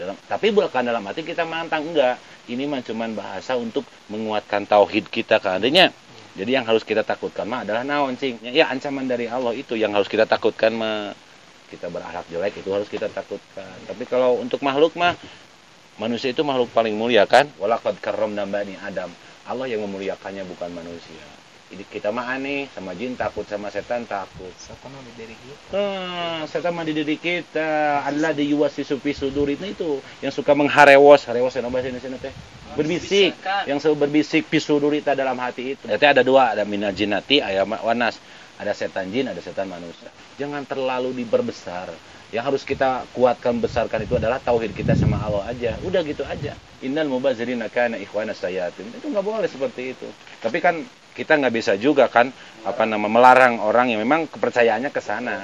dalam 0.00 0.16
tapi 0.24 0.48
bukan 0.48 0.80
dalam 0.80 1.04
hati 1.04 1.20
kita 1.20 1.44
mantang 1.44 1.84
enggak 1.92 2.16
ini 2.48 2.64
mah 2.64 2.80
cuman 2.80 3.12
bahasa 3.12 3.60
untuk 3.60 3.84
menguatkan 4.08 4.64
tauhid 4.64 5.12
kita 5.12 5.36
keadanya 5.36 5.92
jadi 6.38 6.62
yang 6.62 6.66
harus 6.70 6.86
kita 6.86 7.02
takutkan 7.02 7.50
mah 7.50 7.66
adalah 7.66 7.82
naon 7.82 8.14
cing? 8.14 8.38
Ya, 8.38 8.62
ya 8.62 8.64
ancaman 8.70 9.10
dari 9.10 9.26
Allah 9.26 9.50
itu 9.58 9.74
yang 9.74 9.90
harus 9.90 10.06
kita 10.06 10.22
takutkan 10.22 10.70
mah. 10.78 11.10
Kita 11.66 11.90
berakhlak 11.90 12.30
jelek 12.30 12.62
itu 12.62 12.70
harus 12.70 12.86
kita 12.86 13.10
takutkan. 13.10 13.76
Tapi 13.84 14.06
kalau 14.06 14.38
untuk 14.38 14.62
makhluk 14.62 14.94
mah 14.94 15.18
manusia 15.98 16.30
itu 16.30 16.46
makhluk 16.46 16.70
paling 16.70 16.94
mulia 16.94 17.26
kan? 17.26 17.50
Walaqad 17.58 17.98
karramna 17.98 18.46
bani 18.46 18.78
adam. 18.78 19.10
Allah 19.50 19.66
yang 19.66 19.82
memuliakannya 19.82 20.46
bukan 20.46 20.70
manusia. 20.72 21.37
Jadi 21.68 21.84
kita 21.84 22.08
mah 22.08 22.32
aneh 22.32 22.64
sama 22.72 22.96
jin 22.96 23.12
takut 23.12 23.44
sama 23.44 23.68
setan 23.68 24.08
takut. 24.08 24.48
Setan 24.56 24.88
di 25.04 25.12
diri 25.20 25.36
kita. 25.36 25.76
Ah, 25.76 26.40
setan 26.48 26.72
mah 26.72 26.84
di 26.88 26.96
diri 26.96 27.20
kita. 27.20 28.00
Allah 28.08 28.32
di 28.32 28.48
yuwasisu 28.48 28.96
fi 29.04 29.12
sudur 29.12 29.52
itu 29.52 29.68
itu 29.68 30.00
yang 30.24 30.32
suka 30.32 30.56
mengharewos, 30.56 31.28
harewos 31.28 31.52
yang 31.52 31.68
bahasa 31.68 31.92
Indonesia 31.92 32.32
teh. 32.32 32.34
Berbisik, 32.72 33.36
yang 33.68 33.80
selalu 33.80 34.08
berbisik 34.08 34.48
fi 34.48 34.58
sudurita 34.60 35.12
dalam 35.12 35.36
hati 35.36 35.76
itu. 35.76 35.84
Berarti 35.84 36.08
ada 36.08 36.22
dua, 36.24 36.56
ada 36.56 36.64
minal 36.64 36.92
jinnati, 36.96 37.44
ayam 37.44 37.68
wanas. 37.68 38.16
Ada 38.58 38.74
setan 38.74 39.14
jin, 39.14 39.30
ada 39.30 39.38
setan 39.38 39.70
manusia. 39.70 40.10
Jangan 40.34 40.66
terlalu 40.66 41.14
diperbesar. 41.14 41.94
Yang 42.34 42.44
harus 42.44 42.62
kita 42.66 43.06
kuatkan 43.14 43.56
besarkan 43.62 44.04
itu 44.04 44.18
adalah 44.18 44.42
tauhid 44.42 44.74
kita 44.74 44.98
sama 44.98 45.16
Allah 45.22 45.46
aja. 45.48 45.78
Udah 45.86 46.02
gitu 46.02 46.26
aja. 46.26 46.58
Innal 46.82 47.06
mubazirina 47.06 47.70
kana 47.70 47.96
ikhwana 47.96 48.34
sayatin. 48.34 48.90
Itu 48.92 49.14
nggak 49.14 49.24
boleh 49.24 49.48
seperti 49.48 49.94
itu. 49.94 50.08
Tapi 50.42 50.58
kan 50.58 50.82
kita 51.18 51.34
nggak 51.34 51.50
bisa 51.50 51.74
juga 51.74 52.06
kan 52.06 52.30
apa 52.62 52.86
nama 52.86 53.10
melarang 53.10 53.58
orang 53.58 53.90
yang 53.90 53.98
memang 53.98 54.30
kepercayaannya 54.30 54.94
ke 54.94 55.02
sana. 55.02 55.42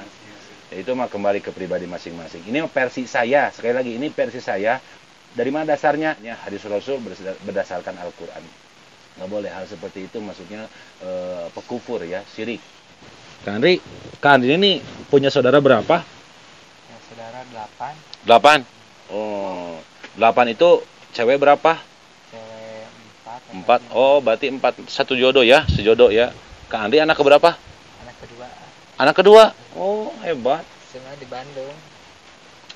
Ya, 0.70 0.76
itu 0.78 0.94
mah 0.94 1.10
kembali 1.10 1.42
ke 1.42 1.50
pribadi 1.50 1.90
masing-masing. 1.90 2.46
Ini 2.46 2.62
versi 2.70 3.10
saya. 3.10 3.50
Sekali 3.50 3.74
lagi 3.74 3.90
ini 3.98 4.06
versi 4.14 4.38
saya. 4.38 4.78
Dari 5.34 5.50
mana 5.50 5.74
dasarnya? 5.74 6.14
Ya, 6.22 6.38
hadis 6.38 6.62
Rasul 6.62 7.02
berdasarkan 7.42 7.98
Al-Qur'an. 7.98 8.46
Nggak 9.18 9.30
boleh 9.30 9.50
hal 9.50 9.66
seperti 9.66 10.06
itu 10.06 10.22
maksudnya 10.22 10.70
eh, 11.02 11.50
pekufur 11.50 12.06
ya, 12.06 12.22
syirik. 12.30 12.62
Kang 13.42 13.58
Andri, 13.58 13.82
Kang 14.22 14.38
Andri 14.38 14.54
ini 14.54 14.78
punya 15.10 15.28
saudara 15.28 15.58
berapa? 15.58 16.06
Ya, 16.86 16.96
saudara 17.10 17.42
delapan, 17.50 17.94
Delapan. 18.24 18.58
Oh, 19.10 19.76
delapan 20.14 20.54
itu 20.54 20.80
cewek 21.12 21.36
berapa? 21.36 21.76
Empat. 23.52 23.80
Oh, 23.90 24.18
berarti 24.18 24.48
empat. 24.48 24.78
Satu 24.86 25.14
jodoh 25.14 25.42
ya, 25.42 25.64
sejodoh 25.66 26.10
ya. 26.10 26.30
Kang 26.66 26.88
Andi 26.88 26.98
anak 26.98 27.14
keberapa? 27.14 27.54
Anak 28.02 28.16
kedua, 28.18 28.46
Anak 28.96 29.14
kedua. 29.14 29.44
Oh, 29.74 30.10
hebat. 30.22 30.62
semua 30.90 31.14
di 31.14 31.26
Bandung. 31.26 31.74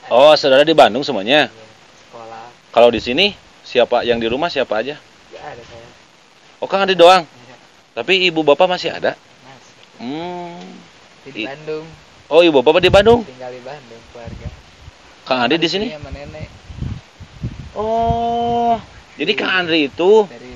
Oh, 0.09 0.33
saudara 0.35 0.63
di 0.63 0.75
Bandung 0.75 1.03
semuanya. 1.03 1.47
Iya, 1.47 1.67
Sekolah, 2.03 2.45
Kalau 2.71 2.89
di 2.89 2.99
sini 2.99 3.27
siapa 3.63 4.03
yang 4.03 4.19
di 4.19 4.27
rumah 4.27 4.49
siapa 4.49 4.81
aja? 4.81 4.97
ya 5.29 5.41
ada 5.45 5.63
saya. 5.63 5.87
Oh, 6.59 6.67
Kang 6.67 6.83
Andi 6.83 6.95
doang. 6.95 7.23
Iya, 7.23 7.57
Tapi 7.95 8.27
ibu 8.27 8.43
bapak 8.43 8.67
masih 8.67 8.91
ada? 8.91 9.15
masih. 9.45 9.75
Hmm. 10.01 10.59
Di 11.29 11.45
Bandung, 11.45 11.87
Oh, 12.29 12.41
ibu 12.43 12.59
bapak 12.59 12.81
di 12.81 12.91
Bandung. 12.91 13.21
tinggal 13.23 13.53
di 13.53 13.63
Bandung 13.63 14.03
keluarga. 14.11 14.49
Kang 15.23 15.45
Andi 15.45 15.57
di 15.57 15.69
sini? 15.69 15.87
sama 15.93 16.11
nenek 16.11 16.49
Oh. 17.77 18.75
Jadi 19.15 19.33
Kang 19.35 19.67
Andri 19.67 19.87
itu 19.87 20.27
dari 20.27 20.48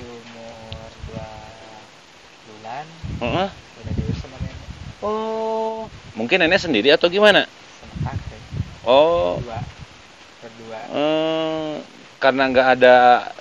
Heeh. 3.19 3.47
Oh. 5.03 5.91
Mungkin 6.15 6.39
nenek 6.39 6.61
sendiri 6.61 6.87
atau 6.89 7.11
gimana? 7.11 7.43
sama 7.43 7.95
kakek 8.07 8.39
Oh. 8.83 9.35
dua 9.39 9.59
berdua 10.39 10.79
Eh, 10.89 11.73
karena 12.17 12.43
nggak 12.47 12.67
ada 12.79 12.95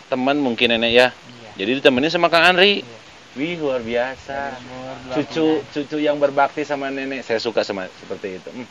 teman 0.08 0.36
mungkin 0.36 0.74
nenek 0.74 0.90
ya. 0.90 1.08
iya 1.14 1.50
Jadi 1.56 1.78
ditemenin 1.78 2.10
sama 2.10 2.26
Kang 2.26 2.42
Andri. 2.44 2.82
Iya. 2.82 2.98
Wih 3.32 3.54
luar 3.56 3.80
biasa. 3.80 4.58
umur 4.58 4.96
dua 5.06 5.14
Cucu 5.16 5.46
bulan. 5.62 5.72
cucu 5.72 5.96
yang 5.98 6.16
berbakti 6.18 6.62
sama 6.62 6.90
nenek. 6.90 7.22
Saya 7.22 7.38
suka 7.38 7.62
sama 7.62 7.86
seperti 7.94 8.42
itu. 8.42 8.50
Hmm. 8.50 8.66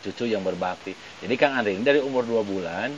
Cucu 0.00 0.24
yang 0.26 0.42
berbakti. 0.42 0.94
Jadi 1.18 1.34
Kang 1.34 1.54
Andri 1.54 1.74
ini 1.74 1.82
dari 1.82 1.98
umur 1.98 2.22
2 2.22 2.42
bulan 2.42 2.90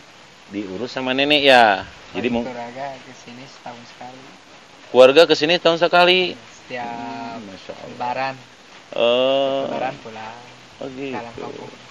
diurus 0.47 0.93
sama 0.93 1.13
nenek 1.13 1.41
ya. 1.41 1.85
Jadi 2.13 2.29
keluarga 2.29 2.93
ke 2.95 3.13
sini 3.17 3.43
setahun 3.43 3.85
sekali 3.89 4.21
keluarga 4.93 5.23
ke 5.27 5.35
sini 5.35 5.55
tahun 5.59 5.81
sekali. 5.81 6.37
setiap 6.37 6.54
Masya 7.47 7.75
Allah. 7.85 7.99
lebaran 7.99 8.37
Oh, 8.97 9.61
lebaran 9.61 9.97
pulang 10.03 10.49
oh 10.81 10.89
dalam 11.13 11.35
gitu. 11.37 11.43
kampung 11.43 11.84